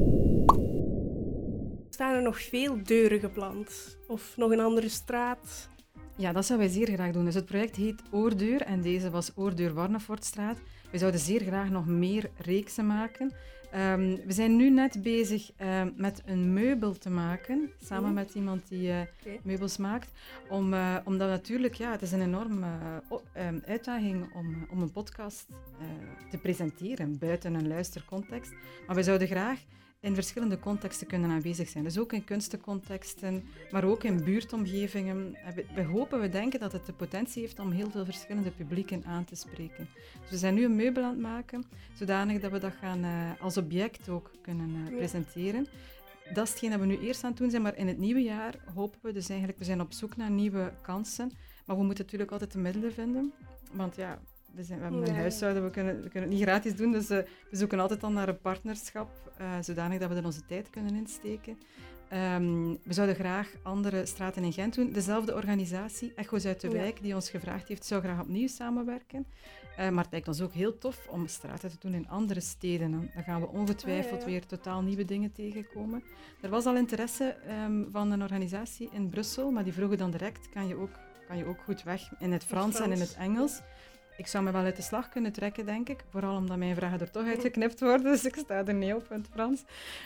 Staan 1.99 2.15
er 2.15 2.21
nog 2.21 2.41
veel 2.41 2.83
deuren 2.83 3.19
gepland? 3.19 3.97
Of 4.07 4.37
nog 4.37 4.51
een 4.51 4.59
andere 4.59 4.89
straat? 4.89 5.69
Ja, 6.17 6.31
dat 6.31 6.45
zouden 6.45 6.67
wij 6.67 6.77
zeer 6.77 6.95
graag 6.95 7.11
doen. 7.11 7.25
Dus 7.25 7.35
het 7.35 7.45
project 7.45 7.75
heet 7.75 8.01
Oordeur 8.11 8.61
en 8.61 8.81
deze 8.81 9.09
was 9.09 9.31
Oordeur 9.35 9.73
Warnefortstraat. 9.73 10.57
We 10.91 10.97
zouden 10.97 11.19
zeer 11.19 11.41
graag 11.41 11.69
nog 11.69 11.85
meer 11.85 12.29
reeksen 12.37 12.87
maken. 12.87 13.33
Ehm, 13.71 14.15
we 14.25 14.33
zijn 14.33 14.55
nu 14.55 14.69
net 14.69 15.01
bezig 15.01 15.51
ehm, 15.55 15.91
met 15.95 16.21
een 16.25 16.53
meubel 16.53 16.97
te 16.97 17.09
maken, 17.09 17.71
samen 17.83 18.13
met 18.13 18.33
iemand 18.33 18.67
die 18.67 18.91
eh, 18.91 18.99
meubels 19.43 19.77
maakt. 19.77 20.11
Om, 20.49 20.73
eh, 20.73 20.95
omdat 21.03 21.29
natuurlijk, 21.29 21.73
ja, 21.73 21.91
het 21.91 22.01
is 22.01 22.11
een 22.11 22.21
enorme 22.21 22.67
eh, 23.09 23.47
ehm, 23.47 23.59
uitdaging 23.65 24.33
om, 24.33 24.67
om 24.71 24.81
een 24.81 24.91
podcast 24.91 25.47
te 26.29 26.37
presenteren 26.37 27.17
buiten 27.17 27.53
een 27.53 27.67
luistercontext. 27.67 28.51
Maar 28.87 28.95
we 28.95 29.03
zouden 29.03 29.27
graag 29.27 29.59
in 30.01 30.13
verschillende 30.13 30.59
contexten 30.59 31.07
kunnen 31.07 31.29
aanwezig 31.29 31.69
zijn. 31.69 31.83
Dus 31.83 31.97
ook 31.97 32.13
in 32.13 32.23
kunstencontexten, 32.23 33.43
maar 33.71 33.83
ook 33.83 34.03
in 34.03 34.23
buurtomgevingen. 34.23 35.35
En 35.35 35.65
We, 35.75 35.83
hopen, 35.83 36.21
we 36.21 36.29
denken 36.29 36.59
dat 36.59 36.71
het 36.71 36.85
de 36.85 36.93
potentie 36.93 37.41
heeft 37.41 37.59
om 37.59 37.71
heel 37.71 37.89
veel 37.89 38.05
verschillende 38.05 38.51
publieken 38.51 39.05
aan 39.05 39.25
te 39.25 39.35
spreken. 39.35 39.89
Dus 40.21 40.29
we 40.29 40.37
zijn 40.37 40.53
nu 40.53 40.63
een 40.63 40.75
meubel 40.75 41.03
aan 41.03 41.09
het 41.09 41.19
maken, 41.19 41.65
zodanig 41.93 42.41
dat 42.41 42.51
we 42.51 42.59
dat 42.59 42.73
gaan 42.81 43.03
eh, 43.03 43.41
als 43.41 43.57
object 43.57 44.09
ook 44.09 44.31
kunnen 44.41 44.87
eh, 44.87 44.95
presenteren. 44.95 45.67
Dat 46.33 46.45
is 46.45 46.49
hetgeen 46.49 46.69
dat 46.69 46.79
we 46.79 46.85
nu 46.85 46.99
eerst 46.99 47.23
aan 47.23 47.29
het 47.29 47.39
doen 47.39 47.49
zijn, 47.49 47.61
maar 47.61 47.77
in 47.77 47.87
het 47.87 47.97
nieuwe 47.97 48.21
jaar 48.21 48.55
hopen 48.73 48.99
we 49.01 49.11
dus 49.11 49.29
eigenlijk, 49.29 49.59
we 49.59 49.65
zijn 49.65 49.81
op 49.81 49.93
zoek 49.93 50.15
naar 50.15 50.31
nieuwe 50.31 50.73
kansen, 50.81 51.31
maar 51.65 51.77
we 51.77 51.83
moeten 51.83 52.03
natuurlijk 52.03 52.31
altijd 52.31 52.51
de 52.51 52.59
middelen 52.59 52.93
vinden, 52.93 53.33
want 53.71 53.95
ja, 53.95 54.19
we, 54.53 54.63
zijn, 54.63 54.77
we 54.77 54.83
hebben 54.83 55.01
een 55.07 55.13
Ja. 55.13 55.19
huishouden, 55.19 55.63
we 55.63 55.69
kunnen, 55.69 55.95
we 56.01 56.09
kunnen 56.09 56.29
het 56.29 56.37
niet 56.37 56.47
gratis 56.47 56.75
doen, 56.75 56.91
dus 56.91 57.09
eh, 57.09 57.17
we 57.49 57.57
zoeken 57.57 57.79
altijd 57.79 58.01
dan 58.01 58.13
naar 58.13 58.27
een 58.29 58.39
partnerschap, 58.41 59.31
eh, 59.37 59.53
zodanig 59.61 59.99
dat 59.99 60.09
we 60.09 60.15
er 60.15 60.25
onze 60.25 60.45
tijd 60.45 60.69
kunnen 60.69 60.95
insteken. 60.95 61.57
Ehm, 62.09 62.67
we 62.83 62.93
zouden 62.93 63.15
graag 63.15 63.51
andere 63.63 64.05
straten 64.05 64.43
in 64.43 64.53
Gent 64.53 64.75
doen. 64.75 64.91
Dezelfde 64.91 65.35
organisatie, 65.35 66.13
Echo's 66.15 66.45
uit 66.45 66.61
de 66.61 66.67
Ja. 66.67 66.73
Wijk, 66.73 67.01
die 67.01 67.15
ons 67.15 67.29
gevraagd 67.29 67.67
heeft, 67.67 67.85
zou 67.85 68.01
graag 68.01 68.21
opnieuw 68.21 68.47
samenwerken. 68.47 69.25
Eh, 69.77 69.89
maar 69.89 70.03
het 70.03 70.11
lijkt 70.11 70.27
ons 70.27 70.41
ook 70.41 70.53
heel 70.53 70.77
tof 70.77 71.07
om 71.09 71.27
straten 71.27 71.69
te 71.69 71.75
doen 71.79 71.93
in 71.93 72.09
andere 72.09 72.39
steden. 72.39 72.91
Dan 72.91 73.09
gaan 73.23 73.41
we 73.41 73.47
ongetwijfeld 73.47 74.13
Ah, 74.13 74.19
ja, 74.19 74.25
weer 74.25 74.45
totaal 74.45 74.81
nieuwe 74.81 75.05
dingen 75.05 75.31
tegenkomen. 75.31 76.03
Er 76.41 76.49
was 76.49 76.65
al 76.65 76.75
interesse 76.75 77.25
ehm, 77.25 77.83
van 77.91 78.11
een 78.11 78.21
organisatie 78.21 78.89
in 78.91 79.09
Brussel, 79.09 79.51
maar 79.51 79.63
die 79.63 79.73
vroegen 79.73 79.97
dan 79.97 80.11
direct, 80.11 80.49
kan 80.49 80.67
je 80.67 80.75
ook, 80.75 80.91
kan 81.27 81.37
je 81.37 81.45
ook 81.45 81.59
goed 81.63 81.83
weg 81.83 82.11
in 82.19 82.31
het 82.31 82.43
Frans, 82.43 82.79
en 82.79 82.91
in 82.91 82.99
het 82.99 83.15
Engels? 83.19 83.61
Ik 84.19 84.27
zou 84.27 84.43
me 84.43 84.51
wel 84.51 84.63
uit 84.63 84.75
de 84.75 84.81
slag 84.81 85.09
kunnen 85.09 85.31
trekken, 85.31 85.65
denk 85.65 85.89
ik. 85.89 86.03
Vooral 86.09 86.35
omdat 86.35 86.57
mijn 86.57 86.75
vragen 86.75 86.99
er 86.99 87.11
toch 87.11 87.25
uitgeknipt 87.25 87.79
worden, 87.79 88.03
dus 88.11 88.25
ik 88.25 88.35
sta 88.35 88.65
er 88.65 88.73
niet 88.73 88.93
op 88.93 89.11
in 89.11 89.17
het 89.17 89.29
Frans. 89.31 89.63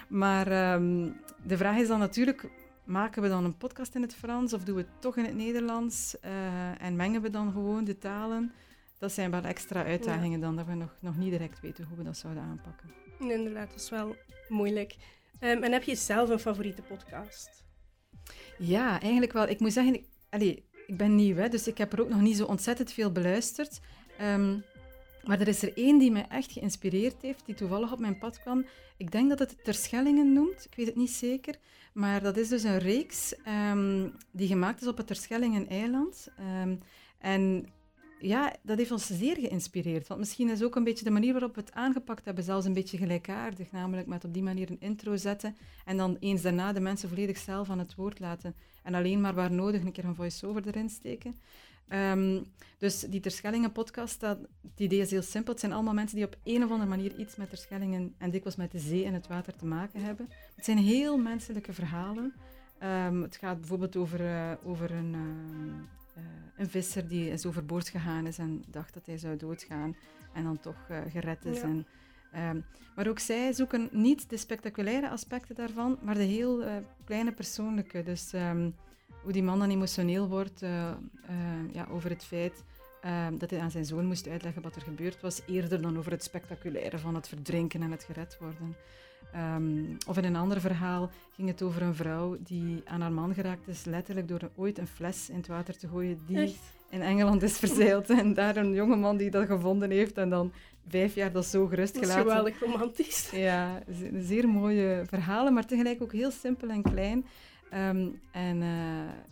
Maar 0.08 0.48
ehm, 0.48 1.10
de 1.44 1.58
vraag 1.58 1.78
is 1.78 1.88
dan 1.88 2.00
natuurlijk, 2.00 2.50
maken 2.84 3.22
we 3.22 3.28
dan 3.28 3.44
een 3.44 3.58
podcast 3.58 3.96
in 3.96 4.02
het 4.02 4.16
Frans 4.16 4.54
of 4.54 4.64
doen 4.64 4.76
we 4.76 4.82
het 4.82 5.02
toch 5.02 5.18
in 5.18 5.26
het 5.26 5.36
Nederlands? 5.36 6.20
Eh, 6.20 6.82
en 6.82 6.96
mengen 6.96 7.22
we 7.22 7.30
dan 7.30 7.52
gewoon 7.52 7.84
de 7.84 7.98
talen? 7.98 8.54
Dat 8.98 9.12
zijn 9.12 9.32
wel 9.32 9.44
extra 9.44 9.84
uitdagingen 9.84 10.40
dan, 10.40 10.56
dat 10.56 10.66
we 10.66 10.74
nog, 10.74 10.96
nog 11.00 11.18
niet 11.18 11.32
direct 11.32 11.60
weten 11.60 11.86
hoe 11.86 11.98
we 11.98 12.04
dat 12.04 12.18
zouden 12.18 12.44
aanpakken. 12.44 12.90
Inderdaad, 13.20 13.70
dat 13.70 13.80
is 13.80 13.90
wel 13.90 14.16
moeilijk. 14.48 14.96
Ehm, 15.40 15.64
en 15.64 15.72
heb 15.72 15.84
je 15.84 15.96
zelf 15.96 16.30
een 16.30 16.40
favoriete 16.40 16.82
podcast? 16.82 17.64
Ja, 18.58 19.02
eigenlijk 19.02 19.34
wel. 19.34 19.48
Ik 19.48 19.60
moet 19.60 19.74
zeggen, 19.74 19.94
ik, 19.94 20.06
allee, 20.30 20.66
ik 20.88 20.98
ben 20.98 21.16
nieuw, 21.16 21.36
hè, 21.36 21.50
dus 21.50 21.68
ik 21.68 21.78
heb 21.78 21.94
er 21.94 22.02
ook 22.02 22.10
nog 22.10 22.22
niet 22.22 22.38
zo 22.38 22.46
ontzettend 22.46 22.92
veel 22.92 23.12
beluisterd. 23.12 23.80
Ehm, 24.18 24.58
maar 25.24 25.40
er 25.40 25.48
is 25.48 25.64
er 25.64 25.78
één 25.78 25.98
die 25.98 26.12
mij 26.12 26.26
echt 26.30 26.52
geïnspireerd 26.52 27.22
heeft, 27.22 27.46
die 27.46 27.56
toevallig 27.56 27.92
op 27.92 28.00
mijn 28.00 28.18
pad 28.18 28.40
kwam. 28.40 28.66
Ik 28.98 29.12
denk 29.12 29.30
dat 29.30 29.40
het 29.40 29.64
Terschellingen 29.64 30.34
noemt, 30.34 30.66
ik 30.66 30.76
weet 30.76 30.86
het 30.86 30.96
niet 30.96 31.12
zeker. 31.12 31.56
Maar 31.94 32.22
dat 32.22 32.38
is 32.38 32.48
dus 32.48 32.64
een 32.64 32.80
reeks 32.80 33.36
ehm, 33.44 34.10
die 34.32 34.48
gemaakt 34.48 34.82
is 34.82 34.88
op 34.88 34.98
het 34.98 35.08
Terschellingen-eiland. 35.08 36.28
Ehm, 36.38 36.76
en 37.18 37.68
ja, 38.24 38.56
dat 38.62 38.78
heeft 38.78 38.92
ons 38.92 39.08
zeer 39.08 39.36
geïnspireerd. 39.36 40.08
Want 40.08 40.20
misschien 40.20 40.50
is 40.50 40.64
ook 40.64 40.76
een 40.76 40.84
beetje 40.84 41.04
de 41.04 41.12
manier 41.12 41.32
waarop 41.32 41.56
we 41.56 41.62
het 41.62 41.74
aangepakt 41.74 42.26
hebben, 42.26 42.44
zelfs 42.44 42.66
een 42.66 42.74
beetje 42.74 42.98
gelijkaardig. 42.98 43.72
Namelijk 43.72 44.08
met 44.08 44.24
op 44.24 44.34
die 44.34 44.44
manier 44.44 44.70
een 44.70 44.82
intro 44.82 45.16
zetten 45.16 45.56
en 45.86 45.98
dan 45.98 46.18
eens 46.20 46.42
daarna 46.42 46.74
de 46.74 46.80
mensen 46.80 47.10
volledig 47.10 47.38
zelf 47.38 47.70
aan 47.70 47.80
het 47.80 47.96
woord 47.96 48.20
laten. 48.20 48.56
En 48.84 48.94
alleen 48.94 49.22
maar 49.22 49.34
waar 49.34 49.52
nodig 49.52 49.82
een 49.82 49.92
keer 49.92 50.06
een 50.06 50.16
voice-over 50.16 50.68
erin 50.68 50.90
steken. 50.90 51.36
Ehm, 51.88 52.42
dus 52.78 53.00
die 53.00 53.20
Terschellingen 53.20 53.72
podcast, 53.72 54.20
dat, 54.20 54.38
het 54.62 54.80
idee 54.80 55.00
is 55.00 55.12
heel 55.12 55.22
simpel. 55.22 55.52
Het 55.52 55.62
zijn 55.62 55.74
allemaal 55.74 55.94
mensen 55.94 56.18
die 56.18 56.26
op 56.26 56.38
een 56.44 56.64
of 56.64 56.72
andere 56.72 56.90
manier 56.90 57.20
iets 57.20 57.36
met 57.36 57.50
Terschellingen 57.50 58.16
en 58.18 58.30
dikwijls 58.30 58.58
met 58.58 58.72
de 58.72 58.80
zee 58.80 59.06
en 59.06 59.14
het 59.14 59.28
water 59.28 59.56
te 59.56 59.66
maken 59.66 60.02
hebben. 60.02 60.30
Het 60.56 60.66
zijn 60.66 60.78
heel 60.78 61.18
menselijke 61.18 61.74
verhalen. 61.74 62.34
Ehm, 62.78 63.22
het 63.22 63.36
gaat 63.36 63.60
bijvoorbeeld 63.60 63.96
over, 63.96 64.22
uh, 64.22 64.52
over 64.64 64.92
een, 64.92 65.14
uh, 65.14 66.03
een 66.58 66.70
visser 66.70 67.08
die 67.08 67.30
is 67.30 67.46
overboord 67.46 67.90
gegaan 67.90 68.28
is 68.28 68.38
en 68.38 68.64
dacht 68.68 68.94
dat 68.94 69.06
hij 69.06 69.18
zou 69.18 69.38
doodgaan 69.38 69.96
en 70.34 70.44
dan 70.44 70.60
toch 70.60 70.88
uh, 70.92 70.98
gered 71.10 71.46
is. 71.46 71.62
Ja. 71.62 71.64
En, 71.64 71.86
um, 72.50 72.66
maar 72.96 73.08
ook 73.08 73.20
zij 73.20 73.54
zoeken 73.54 73.90
niet 73.92 74.30
de 74.30 74.38
spectaculaire 74.38 75.10
aspecten 75.10 75.56
daarvan, 75.56 75.98
maar 76.02 76.16
de 76.16 76.24
heel 76.24 76.64
kleine 77.04 77.32
persoonlijke. 77.32 78.04
Dus 78.04 78.34
um, 78.34 78.76
hoe 79.22 79.32
die 79.32 79.44
man 79.44 79.60
dan 79.60 79.70
emotioneel 79.70 80.28
wordt 80.28 80.60
ja, 81.72 81.88
over 81.90 82.10
het 82.10 82.24
feit 82.24 82.64
dat 83.38 83.50
hij 83.50 83.60
aan 83.60 83.72
zijn 83.72 83.86
zoon 83.86 84.06
moest 84.06 84.28
uitleggen 84.28 84.62
wat 84.62 84.76
er 84.76 84.82
gebeurd 84.82 85.22
was, 85.22 85.42
eerder 85.48 85.82
dan 85.82 85.98
over 85.98 86.12
het 86.12 86.24
spectaculaire 86.24 87.00
van 87.00 87.16
het 87.16 87.28
verdrinken 87.28 87.82
en 87.82 87.92
het 87.92 88.04
gered 88.04 88.38
worden. 88.40 88.76
Um, 89.36 89.98
of 90.08 90.18
in 90.18 90.24
een 90.24 90.36
ander 90.36 90.62
verhaal 90.62 91.10
ging 91.36 91.48
het 91.48 91.62
over 91.62 91.82
een 91.82 91.96
vrouw 91.96 92.38
die 92.40 92.82
aan 92.86 93.02
haar 93.02 93.12
man 93.12 93.34
geraakt 93.34 93.68
is, 93.68 93.86
letterlijk 93.86 94.28
door 94.28 94.42
een, 94.42 94.50
ooit 94.56 94.78
een 94.78 94.88
fles 94.88 95.30
in 95.30 95.36
het 95.36 95.48
water 95.48 95.78
te 95.78 95.88
gooien 95.88 96.20
die 96.28 96.38
Echt? 96.38 96.60
in 96.90 97.02
Engeland 97.02 97.42
is 97.44 97.58
verzeild. 97.60 98.10
en 98.10 98.34
daar 98.34 98.56
een 98.56 98.74
jongeman 98.74 99.18
die 99.18 99.30
dat 99.30 99.46
gevonden 99.46 99.90
heeft 99.92 100.18
en 100.18 100.30
dan 100.30 100.52
vijf 100.88 101.16
jaar 101.16 101.32
dat 101.32 101.46
zo 101.46 101.68
gerust 101.68 101.94
Dat 101.94 102.04
is 102.04 102.10
gelaten. 102.10 102.32
geweldig 102.32 102.60
romantisch. 102.60 103.30
Ja, 103.32 103.80
ze- 104.00 104.22
zeer 104.22 104.48
mooie 104.50 105.04
verhalen, 105.08 105.54
maar 105.54 105.66
tegelijk 105.66 106.02
ook 106.02 106.12
heel 106.14 106.32
simpel 106.32 106.70
en 106.70 106.82
klein. 106.82 107.26
Um, 107.74 108.20
en 108.32 108.62
uh, 108.62 108.68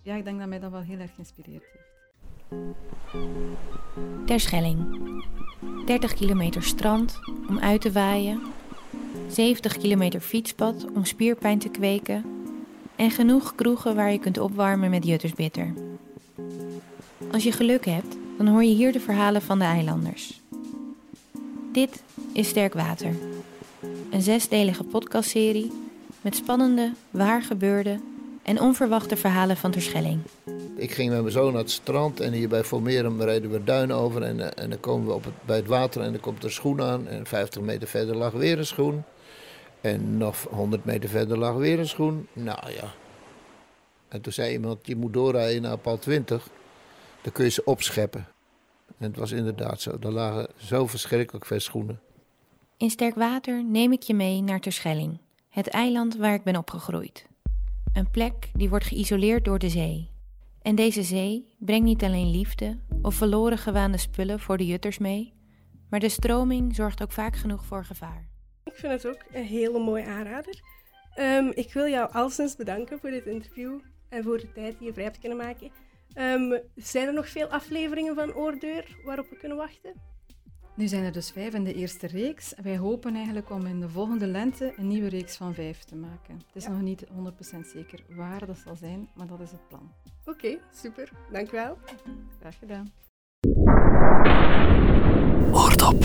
ja, 0.01 0.15
ik 0.15 0.23
denk 0.23 0.39
dat 0.39 0.47
mij 0.47 0.59
dat 0.59 0.71
wel 0.71 0.81
heel 0.81 0.99
erg 0.99 1.11
geïnspireerd 1.15 1.63
heeft. 1.71 1.89
Terschelling. 4.25 4.99
30 5.85 6.13
kilometer 6.13 6.63
strand 6.63 7.19
om 7.49 7.59
uit 7.59 7.81
te 7.81 7.91
waaien. 7.91 8.41
70 9.27 9.77
kilometer 9.77 10.21
fietspad 10.21 10.85
om 10.93 11.05
spierpijn 11.05 11.59
te 11.59 11.69
kweken. 11.69 12.25
En 12.95 13.11
genoeg 13.11 13.55
kroegen 13.55 13.95
waar 13.95 14.11
je 14.11 14.19
kunt 14.19 14.37
opwarmen 14.37 14.89
met 14.89 15.05
juttersbitter. 15.05 15.73
Als 17.31 17.43
je 17.43 17.51
geluk 17.51 17.85
hebt, 17.85 18.17
dan 18.37 18.47
hoor 18.47 18.63
je 18.63 18.75
hier 18.75 18.91
de 18.91 18.99
verhalen 18.99 19.41
van 19.41 19.59
de 19.59 19.65
eilanders. 19.65 20.41
Dit 21.71 22.03
is 22.33 22.47
Sterk 22.47 22.73
Water. 22.73 23.15
Een 24.09 24.21
zesdelige 24.21 24.83
podcastserie 24.83 25.71
met 26.21 26.35
spannende, 26.35 26.91
waargebeurde 27.11 27.99
en 28.43 28.61
onverwachte 28.61 29.17
verhalen 29.17 29.57
van 29.57 29.71
Terschelling. 29.71 30.19
Ik 30.81 30.91
ging 30.91 31.09
met 31.09 31.21
mijn 31.21 31.31
zoon 31.31 31.51
naar 31.51 31.61
het 31.61 31.71
strand 31.71 32.19
en 32.19 32.33
hier 32.33 32.49
bij 32.49 32.63
Formerum 32.63 33.21
reden 33.21 33.51
we 33.51 33.63
duin 33.63 33.91
over. 33.91 34.21
En, 34.21 34.39
eh, 34.39 34.63
en 34.63 34.69
dan 34.69 34.79
komen 34.79 35.07
we 35.07 35.13
op 35.13 35.23
het, 35.23 35.33
bij 35.45 35.55
het 35.55 35.67
water 35.67 36.01
en 36.01 36.11
dan 36.11 36.21
komt 36.21 36.43
er 36.43 36.51
schoen 36.51 36.81
aan. 36.81 37.07
En 37.07 37.25
50 37.25 37.61
meter 37.61 37.87
verder 37.87 38.15
lag 38.15 38.31
weer 38.31 38.57
een 38.57 38.65
schoen. 38.65 39.03
En 39.81 40.17
nog 40.17 40.47
100 40.49 40.85
meter 40.85 41.09
verder 41.09 41.37
lag 41.37 41.55
weer 41.55 41.79
een 41.79 41.87
schoen. 41.87 42.27
Nou 42.33 42.71
ja. 42.71 42.93
En 44.07 44.21
toen 44.21 44.33
zei 44.33 44.51
iemand, 44.51 44.87
je 44.87 44.95
moet 44.95 45.13
doorrijden 45.13 45.61
naar 45.61 45.77
pal 45.77 45.99
20. 45.99 46.47
Dan 47.21 47.31
kun 47.31 47.43
je 47.43 47.51
ze 47.51 47.63
opscheppen. 47.63 48.27
En 48.97 49.07
het 49.07 49.17
was 49.17 49.31
inderdaad 49.31 49.81
zo. 49.81 49.97
Er 50.01 50.11
lagen 50.11 50.47
zo 50.55 50.87
verschrikkelijk 50.87 51.45
veel 51.45 51.59
schoenen. 51.59 51.99
In 52.77 52.89
Sterk 52.89 53.15
Water 53.15 53.63
neem 53.63 53.91
ik 53.91 54.01
je 54.01 54.13
mee 54.13 54.41
naar 54.41 54.59
Terschelling, 54.59 55.17
het 55.49 55.67
eiland 55.67 56.17
waar 56.17 56.33
ik 56.33 56.43
ben 56.43 56.55
opgegroeid. 56.55 57.25
Een 57.93 58.09
plek 58.11 58.49
die 58.53 58.69
wordt 58.69 58.85
geïsoleerd 58.85 59.45
door 59.45 59.59
de 59.59 59.69
zee. 59.69 60.09
En 60.61 60.75
deze 60.75 61.03
zee 61.03 61.55
brengt 61.59 61.85
niet 61.85 62.03
alleen 62.03 62.31
liefde 62.31 62.79
of 63.01 63.15
verloren 63.15 63.57
gewaande 63.57 63.97
spullen 63.97 64.39
voor 64.39 64.57
de 64.57 64.65
jutters 64.65 64.97
mee, 64.97 65.33
maar 65.89 65.99
de 65.99 66.09
stroming 66.09 66.75
zorgt 66.75 67.01
ook 67.01 67.11
vaak 67.11 67.35
genoeg 67.35 67.65
voor 67.65 67.85
gevaar. 67.85 68.29
Ik 68.63 68.75
vind 68.75 68.91
het 68.91 69.07
ook 69.07 69.23
een 69.31 69.43
hele 69.43 69.79
mooie 69.79 70.05
aanrader. 70.05 70.61
Um, 71.19 71.51
ik 71.53 71.73
wil 71.73 71.87
jou 71.87 72.11
alleszins 72.11 72.55
bedanken 72.55 72.99
voor 72.99 73.09
dit 73.09 73.25
interview 73.25 73.79
en 74.09 74.23
voor 74.23 74.37
de 74.37 74.51
tijd 74.51 74.77
die 74.77 74.87
je 74.87 74.93
vrij 74.93 75.05
hebt 75.05 75.19
kunnen 75.19 75.37
maken. 75.37 75.71
Um, 76.15 76.61
zijn 76.75 77.07
er 77.07 77.13
nog 77.13 77.27
veel 77.29 77.47
afleveringen 77.47 78.15
van 78.15 78.33
Oordeur 78.33 78.97
waarop 79.03 79.29
we 79.29 79.37
kunnen 79.37 79.57
wachten? 79.57 80.10
Nu 80.75 80.87
zijn 80.87 81.03
er 81.03 81.11
dus 81.11 81.31
vijf 81.31 81.53
in 81.53 81.63
de 81.63 81.73
eerste 81.73 82.07
reeks. 82.07 82.53
Wij 82.61 82.77
hopen 82.77 83.15
eigenlijk 83.15 83.49
om 83.49 83.65
in 83.65 83.79
de 83.79 83.89
volgende 83.89 84.27
lente 84.27 84.73
een 84.77 84.87
nieuwe 84.87 85.09
reeks 85.09 85.37
van 85.37 85.53
vijf 85.53 85.83
te 85.83 85.95
maken. 85.95 86.35
Het 86.35 86.55
is 86.55 86.63
ja. 86.63 86.69
nog 86.69 86.81
niet 86.81 87.05
100% 87.05 87.09
zeker 87.73 88.03
waar 88.09 88.45
dat 88.45 88.57
zal 88.57 88.75
zijn, 88.75 89.09
maar 89.15 89.27
dat 89.27 89.39
is 89.39 89.51
het 89.51 89.67
plan. 89.67 89.91
Oké, 90.25 90.29
okay, 90.29 90.59
super. 90.73 91.11
Dank 91.31 91.51
wel. 91.51 91.77
Graag 92.39 92.57
gedaan. 92.57 92.91
Oordop. 95.53 96.01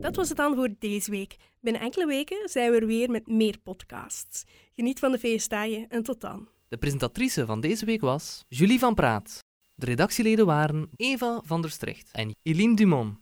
Dat 0.00 0.16
was 0.16 0.28
het 0.28 0.36
dan 0.36 0.54
voor 0.54 0.74
deze 0.78 1.10
week. 1.10 1.36
Binnen 1.60 1.82
enkele 1.82 2.06
weken 2.06 2.48
zijn 2.48 2.70
we 2.70 2.80
er 2.80 2.86
weer 2.86 3.10
met 3.10 3.26
meer 3.26 3.58
podcasts. 3.62 4.44
Geniet 4.74 4.98
van 4.98 5.12
de 5.12 5.18
feestdagen 5.18 5.88
en 5.88 6.02
tot 6.02 6.20
dan. 6.20 6.48
De 6.68 6.76
presentatrice 6.76 7.46
van 7.46 7.60
deze 7.60 7.84
week 7.84 8.00
was 8.00 8.44
Julie 8.48 8.78
van 8.78 8.94
Praat. 8.94 9.46
De 9.78 9.86
redactieleden 9.86 10.46
waren 10.46 10.90
Eva 10.96 11.42
van 11.44 11.60
der 11.62 11.70
Strecht 11.70 12.08
en 12.12 12.34
Eline 12.42 12.74
Dumont. 12.74 13.18